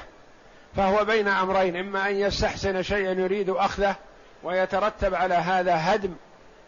فهو 0.75 1.05
بين 1.05 1.27
أمرين 1.27 1.75
إما 1.75 2.09
أن 2.09 2.15
يستحسن 2.15 2.83
شيئا 2.83 3.11
يريد 3.11 3.49
أخذه 3.49 3.95
ويترتب 4.43 5.15
على 5.15 5.35
هذا 5.35 5.75
هدم 5.75 6.13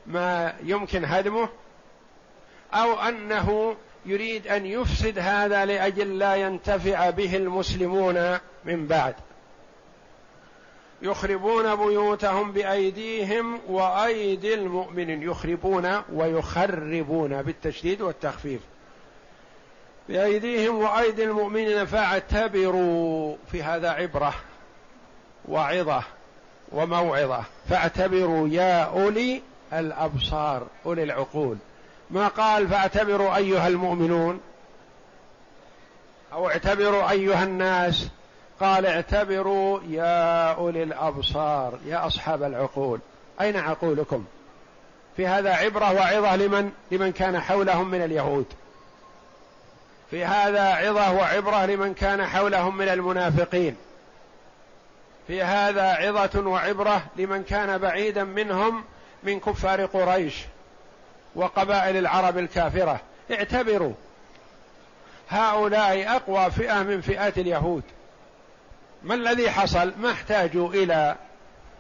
ما 0.07 0.53
يمكن 0.63 1.05
هدمه 1.05 1.49
أو 2.73 2.99
أنه 2.99 3.75
يريد 4.05 4.47
أن 4.47 4.65
يفسد 4.65 5.19
هذا 5.19 5.65
لأجل 5.65 6.19
لا 6.19 6.35
ينتفع 6.35 7.09
به 7.09 7.35
المسلمون 7.35 8.37
من 8.65 8.87
بعد. 8.87 9.15
يخربون 11.03 11.75
بيوتهم 11.75 12.51
بأيديهم 12.51 13.59
وأيدي 13.67 14.53
المؤمنين. 14.53 15.23
يخربون 15.23 16.01
ويخربون 16.13 17.41
بالتشديد 17.41 18.01
والتخفيف. 18.01 18.61
بأيديهم 20.09 20.77
وأيدي 20.77 21.23
المؤمنين 21.23 21.85
فاعتبروا 21.85 23.35
في 23.51 23.63
هذا 23.63 23.89
عبرة 23.89 24.33
وعظة 25.47 26.03
وموعظة. 26.71 27.43
فاعتبروا 27.69 28.47
يا 28.47 28.83
أولي 28.83 29.41
الأبصار 29.73 30.67
أولي 30.85 31.03
العقول. 31.03 31.57
ما 32.11 32.27
قال 32.27 32.67
فاعتبروا 32.67 33.35
أيها 33.35 33.67
المؤمنون؟ 33.67 34.39
أو 36.33 36.49
اعتبروا 36.49 37.11
أيها 37.11 37.43
الناس 37.43 38.07
قال 38.63 38.85
اعتبروا 38.85 39.79
يا 39.89 40.51
أولي 40.51 40.83
الأبصار 40.83 41.79
يا 41.85 42.07
أصحاب 42.07 42.43
العقول. 42.43 42.99
أين 43.41 43.57
عقولكم؟ 43.57 44.25
في 45.17 45.27
هذا 45.27 45.53
عبرة 45.53 45.93
وعظة 45.93 46.35
لمن؟ 46.35 46.71
لمن 46.91 47.11
كان 47.11 47.39
حولهم 47.39 47.91
من 47.91 48.03
اليهود. 48.03 48.45
في 50.11 50.25
هذا 50.25 50.63
عظة 50.63 51.11
وعبرة 51.11 51.65
لمن 51.65 51.93
كان 51.93 52.25
حولهم 52.25 52.77
من 52.77 52.87
المنافقين. 52.87 53.75
في 55.27 55.43
هذا 55.43 55.83
عظة 55.83 56.47
وعبرة 56.47 57.03
لمن 57.15 57.43
كان 57.43 57.77
بعيدا 57.77 58.23
منهم 58.23 58.83
من 59.23 59.39
كفار 59.39 59.85
قريش 59.85 60.35
وقبائل 61.35 61.97
العرب 61.97 62.37
الكافرة. 62.37 62.99
اعتبروا. 63.31 63.93
هؤلاء 65.29 66.15
أقوى 66.15 66.51
فئة 66.51 66.83
من 66.83 67.01
فئات 67.01 67.37
اليهود. 67.37 67.83
ما 69.03 69.15
الذي 69.15 69.51
حصل؟ 69.51 69.93
ما 69.97 70.11
احتاجوا 70.11 70.69
إلى 70.69 71.15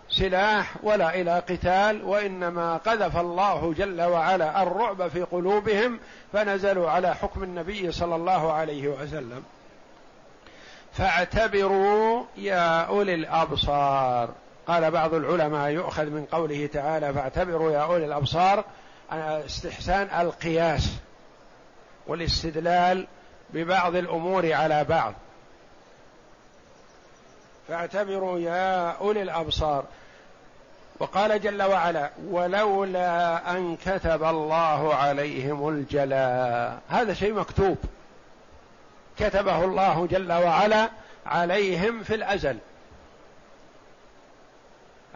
سلاح 0.09 0.73
ولا 0.83 1.15
إلى 1.21 1.39
قتال 1.39 2.03
وإنما 2.03 2.77
قذف 2.77 3.17
الله 3.17 3.73
جل 3.77 4.01
وعلا 4.01 4.63
الرعب 4.63 5.07
في 5.07 5.21
قلوبهم 5.21 5.99
فنزلوا 6.33 6.89
على 6.89 7.15
حكم 7.15 7.43
النبي 7.43 7.91
صلى 7.91 8.15
الله 8.15 8.53
عليه 8.53 8.87
وسلم. 8.87 9.43
فاعتبروا 10.93 12.23
يا 12.37 12.81
أولي 12.81 13.15
الأبصار. 13.15 14.29
قال 14.67 14.91
بعض 14.91 15.13
العلماء 15.13 15.69
يؤخذ 15.69 16.05
من 16.05 16.25
قوله 16.25 16.69
تعالى 16.73 17.13
فاعتبروا 17.13 17.71
يا 17.71 17.79
أولي 17.79 18.05
الأبصار 18.05 18.63
استحسان 19.45 20.21
القياس 20.21 20.89
والاستدلال 22.07 23.07
ببعض 23.53 23.95
الأمور 23.95 24.53
على 24.53 24.83
بعض. 24.83 25.13
فاعتبروا 27.73 28.39
يا 28.39 28.91
أولي 28.91 29.21
الأبصار. 29.21 29.85
وقال 30.99 31.41
جل 31.41 31.63
وعلا 31.63 32.09
ولولا 32.29 33.51
أن 33.51 33.75
كتب 33.75 34.23
الله 34.23 34.95
عليهم 34.95 35.69
الجلاء. 35.69 36.79
هذا 36.89 37.13
شيء 37.13 37.33
مكتوب. 37.33 37.77
كتبه 39.19 39.63
الله 39.63 40.07
جل 40.07 40.31
وعلا 40.31 40.89
عليهم 41.25 42.03
في 42.03 42.15
الأزل. 42.15 42.57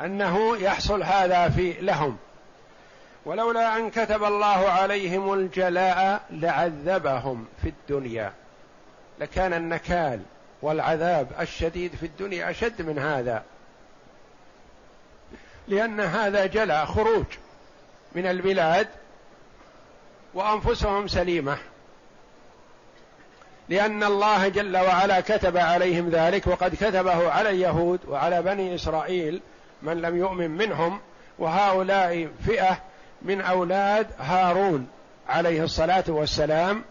أنه 0.01 0.57
يحصل 0.57 1.03
هذا 1.03 1.49
في 1.49 1.73
لهم. 1.73 2.17
ولولا 3.25 3.77
أن 3.77 3.89
كتب 3.89 4.23
الله 4.23 4.69
عليهم 4.69 5.33
الجلاء 5.33 6.21
لعذبهم 6.31 7.45
في 7.61 7.69
الدنيا. 7.69 8.33
لكان 9.19 9.53
النكال 9.53 10.19
والعذاب 10.61 11.27
الشديد 11.39 11.95
في 11.95 12.05
الدنيا 12.05 12.49
أشد 12.49 12.81
من 12.81 12.99
هذا. 12.99 13.43
لأن 15.67 15.99
هذا 15.99 16.45
جلى 16.45 16.85
خروج 16.85 17.25
من 18.15 18.25
البلاد 18.25 18.87
وأنفسهم 20.33 21.07
سليمة. 21.07 21.57
لأن 23.69 24.03
الله 24.03 24.47
جل 24.47 24.77
وعلا 24.77 25.19
كتب 25.19 25.57
عليهم 25.57 26.09
ذلك 26.09 26.47
وقد 26.47 26.75
كتبه 26.75 27.31
على 27.31 27.49
اليهود 27.49 27.99
وعلى 28.07 28.41
بني 28.41 28.75
إسرائيل 28.75 29.41
من 29.81 30.01
لم 30.01 30.17
يؤمن 30.17 30.51
منهم 30.51 30.99
وهؤلاء 31.39 32.29
فئة 32.45 32.77
من 33.21 33.41
أولاد 33.41 34.07
هارون 34.19 34.87
عليه 35.29 35.63
الصلاة 35.63 36.03
والسلام. 36.07 36.83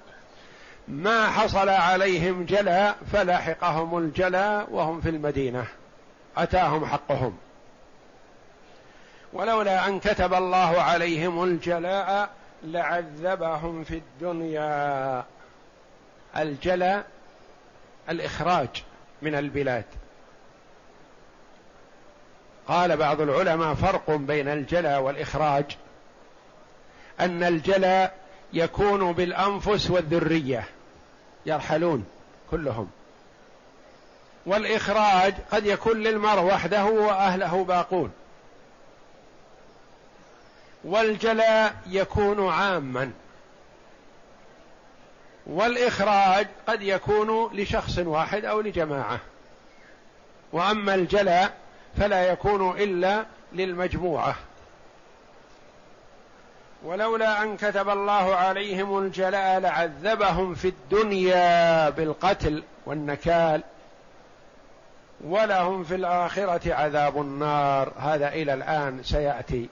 ما 0.88 1.27
حصل 1.27 1.68
عليهم 1.68 2.44
جلا 2.44 2.94
فلاحقهم 3.12 3.99
الجلا 3.99 4.66
وهم 4.70 5.01
في 5.01 5.09
المدينة. 5.09 5.66
أتاهم 6.37 6.87
حقهم. 6.87 7.38
ولولا 9.33 9.88
أن 9.88 10.01
كتب 10.01 10.35
الله 10.35 10.83
عليهم 10.83 11.44
الجلاء 11.44 12.31
لعذبهم 12.64 13.85
في 13.85 13.94
الدنيا. 13.94 15.25
الجلاء 16.37 17.05
الإخراج 18.11 18.85
من 19.22 19.35
البلاد. 19.35 19.85
قال 22.68 22.96
بعض 22.96 23.20
العلماء 23.20 23.75
فرق 23.75 24.11
بين 24.11 24.49
الجلاء 24.49 25.01
والإخراج. 25.01 25.77
أن 27.20 27.42
الجلاء 27.42 28.14
يكون 28.53 29.12
بالأنفس 29.12 29.90
والذرية. 29.90 30.75
يرحلون 31.46 32.04
كلهم. 32.50 32.90
والإخراج 34.46 35.35
قد 35.52 35.66
يكون 35.66 36.02
للمرء 36.02 36.42
وحده 36.42 36.85
وأهله 36.85 37.64
باقون. 37.64 38.12
والجلاء 40.85 41.74
يكون 41.87 42.48
عاما. 42.48 43.12
والإخراج 45.46 46.46
قد 46.68 46.82
يكون 46.82 47.56
لشخص 47.56 47.98
واحد 47.98 48.44
أو 48.44 48.61
لجماعة. 48.61 49.20
وأما 50.52 50.94
الجلاء 50.94 51.56
فلا 51.98 52.32
يكون 52.32 52.80
إلا 52.80 53.26
للمجموعة. 53.52 54.37
ولولا 56.87 57.42
أن 57.42 57.57
كتب 57.57 57.88
الله 57.88 58.35
عليهم 58.35 58.99
الجلاء 58.99 59.61
لعذبهم 59.61 60.55
في 60.55 60.68
الدنيا 60.68 61.90
بالقتل 61.90 62.62
والنكال 62.87 63.62
ولهم 65.25 65.85
في 65.85 65.94
الآخرة 65.94 66.75
عذاب 66.75 67.20
النار. 67.20 67.92
هذا 67.99 68.29
إلى 68.29 68.55
الآن 68.55 69.03
سيأتي. 69.03 69.68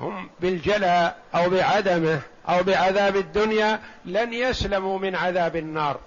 هم 0.00 0.30
بالجلاء 0.40 1.16
أو 1.34 1.50
بعدمه 1.50 2.20
أو 2.48 2.62
بعذاب 2.62 3.16
الدنيا 3.16 3.80
لن 4.04 4.32
يسلموا 4.32 4.98
من 4.98 5.16
عذاب 5.16 5.56
النار. 5.56 5.98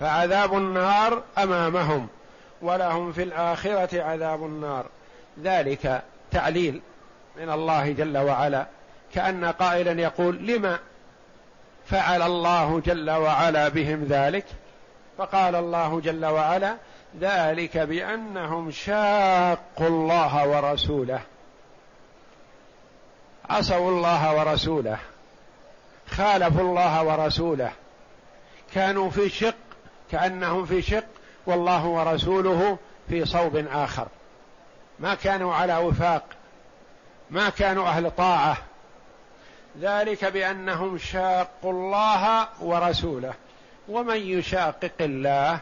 فعذاب 0.00 0.54
النار 0.54 1.22
أمامهم 1.38 2.08
ولهم 2.62 3.12
في 3.12 3.22
الآخرة 3.22 4.02
عذاب 4.02 4.44
النار. 4.44 4.86
ذلك 5.42 6.02
تعليل 6.30 6.82
من 7.36 7.50
الله 7.50 7.92
جل 7.92 8.18
وعلا. 8.18 8.66
كأن 9.14 9.44
قائلا 9.44 10.02
يقول 10.02 10.46
لما 10.46 10.78
فعل 11.86 12.22
الله 12.22 12.80
جل 12.80 13.10
وعلا 13.10 13.68
بهم 13.68 14.04
ذلك؟ 14.04 14.44
فقال 15.18 15.54
الله 15.54 16.00
جل 16.00 16.24
وعلا 16.24 16.76
ذلك 17.20 17.78
بأنهم 17.78 18.70
شاقوا 18.70 19.86
الله 19.86 20.48
ورسوله. 20.48 21.20
عصوا 23.50 23.90
الله 23.90 24.36
ورسوله. 24.38 24.98
خالفوا 26.10 26.60
الله 26.60 27.04
ورسوله. 27.04 27.72
كانوا 28.74 29.10
في 29.10 29.28
شق 29.28 29.54
كأنهم 30.10 30.66
في 30.66 30.82
شق 30.82 31.04
والله 31.46 31.86
ورسوله 31.86 32.78
في 33.08 33.24
صوب 33.24 33.56
آخر. 33.72 34.08
ما 34.98 35.14
كانوا 35.14 35.54
على 35.54 35.76
وفاق. 35.76 36.22
ما 37.30 37.48
كانوا 37.50 37.88
أهل 37.88 38.10
طاعة. 38.10 38.56
ذلك 39.80 40.24
بأنهم 40.24 40.98
شاقوا 40.98 41.72
الله 41.72 42.48
ورسوله. 42.60 43.34
ومن 43.88 44.16
يشاقق 44.16 44.92
الله 45.00 45.58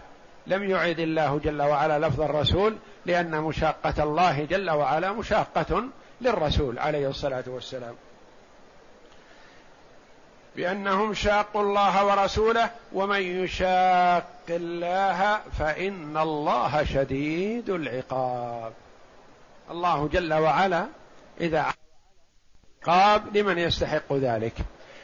لم 0.47 0.71
يعد 0.71 0.99
الله 1.01 1.41
جل 1.45 1.63
وعلا 1.63 2.07
لفظ 2.07 2.21
الرسول 2.21 2.77
لأن 3.07 3.41
مشاقة 3.41 4.03
الله 4.03 4.45
جل 4.45 4.71
وعلا 4.71 5.13
مشاقة 5.13 5.85
للرسول 6.21 6.79
عليه 6.79 7.09
الصلاة 7.09 7.45
والسلام. 7.47 7.95
بأنهم 10.57 11.15
شاقوا 11.15 11.63
الله 11.63 12.07
ورسوله 12.07 12.71
ومن 12.93 13.21
يشاق 13.23 14.27
الله 14.51 15.41
فإن 15.59 16.17
الله 16.17 16.85
شديد 16.85 17.71
العقاب. 17.71 18.73
الله 19.71 20.09
جل 20.13 20.35
وعلا 20.35 20.87
إذا 21.43 21.73
عقاب 22.83 23.37
لمن 23.37 23.59
يستحق 23.59 24.13
ذلك. 24.13 24.53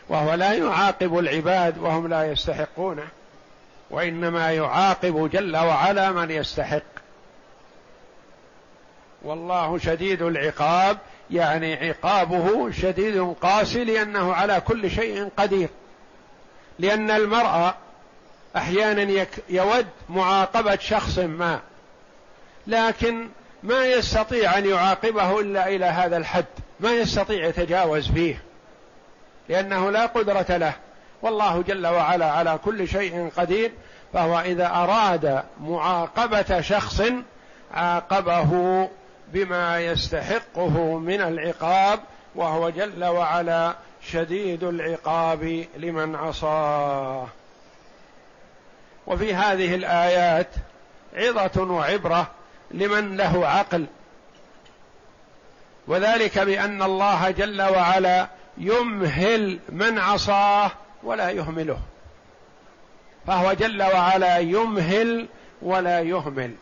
وهو 0.08 0.34
لا 0.34 0.52
يعاقب 0.52 1.18
العباد 1.18 1.78
وهم 1.78 2.08
لا 2.08 2.32
يستحقونه 2.32 3.08
وإنما 3.90 4.52
يعاقب 4.52 5.30
جل 5.30 5.56
وعلا 5.56 6.12
من 6.12 6.30
يستحق. 6.30 6.82
والله 9.22 9.78
شديد 9.78 10.22
العقاب 10.22 10.98
يعني 11.30 11.88
عقابه 11.88 12.70
شديد 12.70 13.34
قاسي 13.40 13.84
لأنه 13.84 14.34
على 14.34 14.60
كل 14.60 14.90
شيء 14.90 15.30
قدير. 15.36 15.68
لأن 16.78 17.10
المرء 17.10 17.74
أحيانا 18.56 19.26
يود 19.48 19.86
معاقبة 20.08 20.76
شخص 20.76 21.18
ما 21.18 21.60
لكن 22.66 23.28
ما 23.62 23.84
يستطيع 23.84 24.58
أن 24.58 24.66
يعاقبه 24.66 25.40
إلا 25.40 25.68
إلى 25.68 25.84
هذا 25.84 26.16
الحد 26.16 26.44
ما 26.80 26.92
يستطيع 26.92 27.46
يتجاوز 27.46 28.10
فيه 28.10 28.42
لأنه 29.48 29.90
لا 29.90 30.06
قدرة 30.06 30.56
له. 30.56 30.72
والله 31.22 31.62
جل 31.62 31.86
وعلا 31.86 32.30
على 32.30 32.58
كل 32.64 32.88
شيء 32.88 33.30
قدير 33.36 33.72
فهو 34.12 34.40
إذا 34.40 34.66
أراد 34.66 35.42
معاقبة 35.60 36.60
شخص 36.60 37.02
عاقبه 37.74 38.50
بما 39.32 39.80
يستحقه 39.80 40.98
من 40.98 41.20
العقاب 41.20 42.00
وهو 42.34 42.70
جل 42.70 43.04
وعلا 43.04 43.74
شديد 44.12 44.64
العقاب 44.64 45.64
لمن 45.76 46.16
عصاه. 46.16 47.26
وفي 49.06 49.34
هذه 49.34 49.74
الآيات 49.74 50.48
عظة 51.14 51.62
وعبرة 51.62 52.30
لمن 52.70 53.16
له 53.16 53.48
عقل. 53.48 53.86
وذلك 55.86 56.38
بأن 56.38 56.82
الله 56.82 57.30
جل 57.30 57.62
وعلا 57.62 58.28
يمهل 58.58 59.58
من 59.68 59.98
عصاه 59.98 60.70
ولا 61.02 61.30
يهمله. 61.30 61.78
فهو 63.26 63.52
جل 63.52 63.82
وعلا 63.82 64.38
يمهل 64.38 65.28
ولا 65.62 66.00
يهمل. 66.00 66.54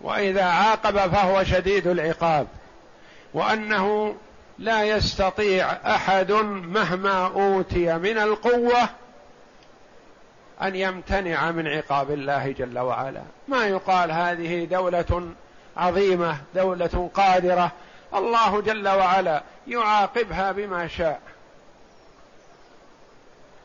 وإذا 0.00 0.44
عاقب 0.44 0.98
فهو 1.12 1.44
شديد 1.44 1.86
العقاب. 1.86 2.46
وأنه 3.34 4.16
لا 4.58 4.84
يستطيع 4.84 5.72
أحد 5.72 6.32
مهما 6.32 7.26
أوتي 7.26 7.98
من 7.98 8.18
القوة 8.18 8.88
أن 10.64 10.76
يمتنع 10.76 11.50
من 11.50 11.66
عقاب 11.68 12.10
الله 12.10 12.52
جل 12.52 12.78
وعلا. 12.78 13.22
ما 13.48 13.66
يقال 13.66 14.12
هذه 14.12 14.64
دولة 14.64 15.32
عظيمة 15.76 16.36
دولة 16.54 17.10
قادرة. 17.14 17.72
الله 18.14 18.60
جل 18.60 18.88
وعلا 18.88 19.42
يعاقبها 19.66 20.52
بما 20.52 20.88
شاء. 20.88 21.20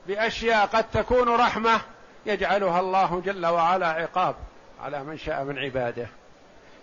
بأشياء 0.07 0.65
قد 0.65 0.85
تكون 0.93 1.29
رحمة 1.29 1.81
يجعلها 2.25 2.79
الله 2.79 3.21
جل 3.25 3.45
وعلا 3.45 3.87
عقاب 3.87 4.35
على 4.83 5.03
من 5.03 5.17
شاء 5.17 5.43
من 5.43 5.59
عباده. 5.59 6.07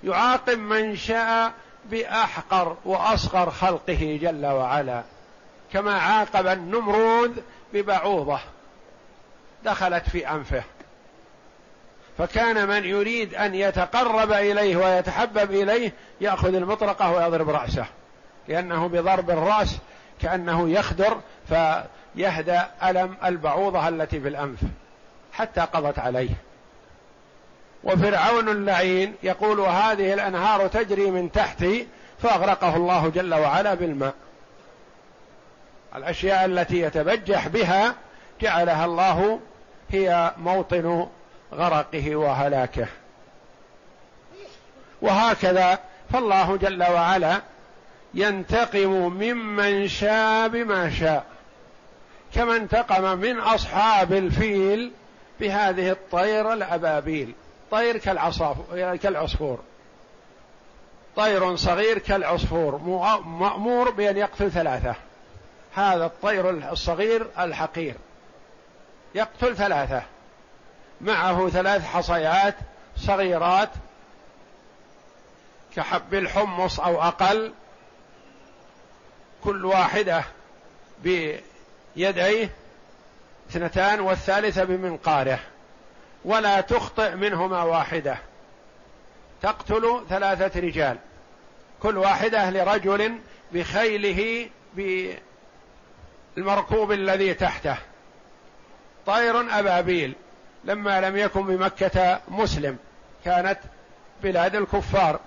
يعاقب 0.04 0.58
من 0.58 0.96
شاء 0.96 1.52
بأحقر 1.84 2.76
وأصغر 2.84 3.50
خلقه 3.50 4.18
جل 4.22 4.46
وعلا. 4.46 5.02
كما 5.72 5.98
عاقب 5.98 6.46
النمرود 6.46 7.42
ببعوضة. 7.72 8.38
دخلت 9.66 10.08
في 10.08 10.30
أنفه. 10.30 10.62
فكان 12.18 12.68
من 12.68 12.84
يريد 12.84 13.34
أن 13.34 13.54
يتقرب 13.54 14.32
إليه 14.32 14.76
ويتحبب 14.76 15.50
إليه 15.50 15.92
يأخذ 16.20 16.54
المطرقة 16.54 17.12
ويضرب 17.12 17.50
رأسه. 17.50 17.86
لأنه 18.48 18.86
بضرب 18.88 19.30
الرأس 19.30 19.78
كأنه 20.22 20.68
يخدر 20.68 21.20
فيهدى 21.48 22.60
ألم 22.82 23.16
البعوضة 23.24 23.88
التي 23.88 24.20
في 24.20 24.28
الأنف 24.28 24.58
حتى 25.32 25.60
قضت 25.60 25.98
عليه. 25.98 26.30
وفرعون 27.84 28.48
اللعين 28.48 29.14
يقول 29.22 29.60
هذه 29.60 30.14
الأنهار 30.14 30.66
تجري 30.68 31.10
من 31.10 31.32
تحتي 31.32 31.86
فأغرقه 32.22 32.76
الله 32.76 33.08
جل 33.08 33.34
وعلا 33.34 33.74
بالماء. 33.74 34.14
الأشياء 35.96 36.44
التي 36.44 36.80
يتبجح 36.80 37.48
بها 37.48 37.94
جعلها 38.40 38.84
الله 38.84 39.40
هي 39.90 40.32
موطن 40.38 41.06
غرقه 41.52 42.16
وهلاكه. 42.16 42.86
وهكذا 45.02 45.78
فالله 46.12 46.56
جل 46.56 46.82
وعلا 46.82 47.40
ينتقم 48.14 48.90
ممن 48.90 49.88
شاء 49.88 50.48
بما 50.48 50.90
شاء. 50.90 51.24
كما 52.34 52.56
انتقم 52.56 53.18
من 53.18 53.38
أصحاب 53.38 54.12
الفيل 54.12 54.92
بهذه 55.40 55.90
الطير 55.90 56.52
الأبابيل. 56.52 57.32
طير 57.70 57.96
كالعصفور. 58.96 59.58
طير 61.16 61.56
صغير 61.56 61.98
كالعصفور. 61.98 62.76
مأمور 63.24 63.90
بأن 63.90 64.16
يقتل 64.16 64.50
ثلاثة. 64.50 64.94
هذا 65.74 66.06
الطير 66.06 66.50
الصغير 66.50 67.26
الحقير. 67.38 67.94
يقتل 69.16 69.56
ثلاثة. 69.56 70.02
معه 71.00 71.48
ثلاث 71.48 71.86
حصيات 71.86 72.54
صغيرات 72.96 73.70
كحب 75.76 76.14
الحمص 76.14 76.80
أو 76.80 77.02
أقل. 77.02 77.52
كل 79.44 79.64
واحدة 79.64 80.24
بيديه 81.02 82.50
اثنتان 83.50 84.00
والثالثة 84.00 84.64
بمنقاره. 84.64 85.38
ولا 86.24 86.60
تخطئ 86.60 87.14
منهما 87.14 87.62
واحدة. 87.62 88.18
تقتل 89.42 90.04
ثلاثة 90.08 90.60
رجال. 90.60 90.98
كل 91.82 91.98
واحدة 91.98 92.50
لرجل 92.50 93.18
بخيله 93.52 94.50
بالمركوب 96.36 96.92
الذي 96.92 97.34
تحته. 97.34 97.76
طير 99.06 99.58
ابابيل 99.58 100.14
لما 100.64 101.00
لم 101.00 101.16
يكن 101.16 101.46
بمكة 101.46 102.20
مسلم 102.28 102.76
كانت 103.24 103.58
بلاد 104.22 104.56
الكفار. 104.56 105.20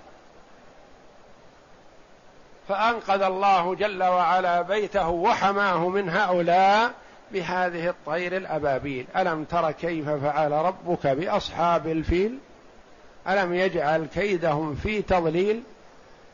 فأنقذ 2.68 3.22
الله 3.22 3.74
جل 3.74 4.02
وعلا 4.02 4.62
بيته 4.62 5.08
وحماه 5.08 5.88
من 5.88 6.08
هؤلاء 6.08 6.92
بهذه 7.32 7.88
الطير 7.88 8.36
الابابيل 8.36 9.06
ألم 9.16 9.44
تر 9.44 9.72
كيف 9.72 10.08
فعل 10.08 10.52
ربك 10.52 11.06
بأصحاب 11.06 11.86
الفيل؟ 11.86 12.38
ألم 13.28 13.54
يجعل 13.54 14.06
كيدهم 14.14 14.74
في 14.74 15.02
تضليل 15.02 15.62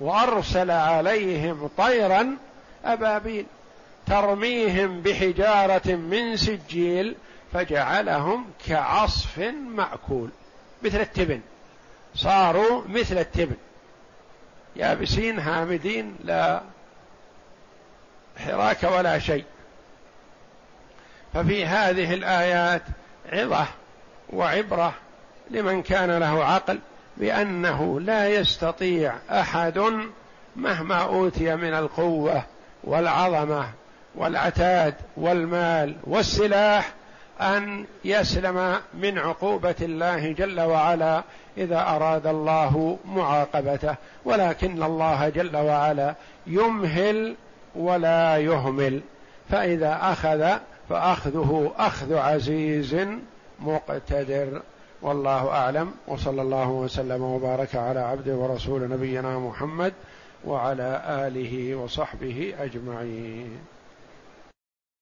وأرسل 0.01 0.71
عليهم 0.71 1.71
طيرا 1.79 2.37
ابابيل 2.85 3.47
ترميهم 4.07 5.01
بحجارة 5.01 5.95
من 5.95 6.37
سجيل 6.37 7.15
فجعلهم 7.53 8.45
كعصف 8.67 9.39
مأكول 9.75 10.31
مثل 10.83 11.01
التبن. 11.01 11.41
صاروا 12.15 12.83
مثل 12.89 13.19
التبن. 13.19 13.57
يابسين 14.77 15.39
هامدين 15.39 16.17
لا 16.25 16.63
حراك 18.37 18.83
ولا 18.83 19.19
شيء. 19.19 19.45
ففي 21.35 21.67
هذه 21.67 22.15
الآيات 22.15 22.83
عظة 23.33 23.67
وعبرة 24.31 24.95
لمن 25.51 25.83
كان 25.83 26.19
له 26.19 26.45
عقل 26.45 26.79
بأنه 27.17 28.01
لا 28.01 28.29
يستطيع 28.29 29.15
أحد 29.31 29.83
مهما 30.57 30.95
أوتي 30.95 31.57
من 31.57 31.75
القوة 31.75 32.43
والعظمة 32.85 33.69
والعتاد 34.15 34.95
والمال 35.17 35.97
والسلاح 36.05 36.93
أن 37.41 37.85
يسلم 38.05 38.77
من 38.95 39.19
عقوبة 39.19 39.75
الله 39.83 40.33
جل 40.33 40.61
وعلا 40.61 41.23
إذا 41.59 41.81
أراد 41.81 42.27
الله 42.27 42.99
معاقبته. 43.05 43.95
ولكن 44.25 44.83
الله 44.83 45.29
جل 45.29 45.57
وعلا 45.57 46.15
يمهل 46.47 47.37
ولا 47.75 48.39
يهمل. 48.39 49.01
فإذا 49.51 49.99
أخذ 50.03 50.53
فأخذه 50.89 51.73
أخذ 51.79 52.15
عزيز 52.15 52.97
مقتدر. 53.61 54.63
والله 55.03 55.49
أعلم. 55.49 55.95
وصلى 56.07 56.43
الله 56.43 56.69
وسلم 56.69 57.23
وبارك 57.23 57.77
على 57.77 58.01
عبده 58.01 58.35
ورسول 58.35 58.91
نبينا 58.91 59.39
محمد 59.39 59.93
وعلى 60.45 61.03
آله 61.09 61.75
وصحبه 61.75 62.55
أجمعين. 62.59 63.76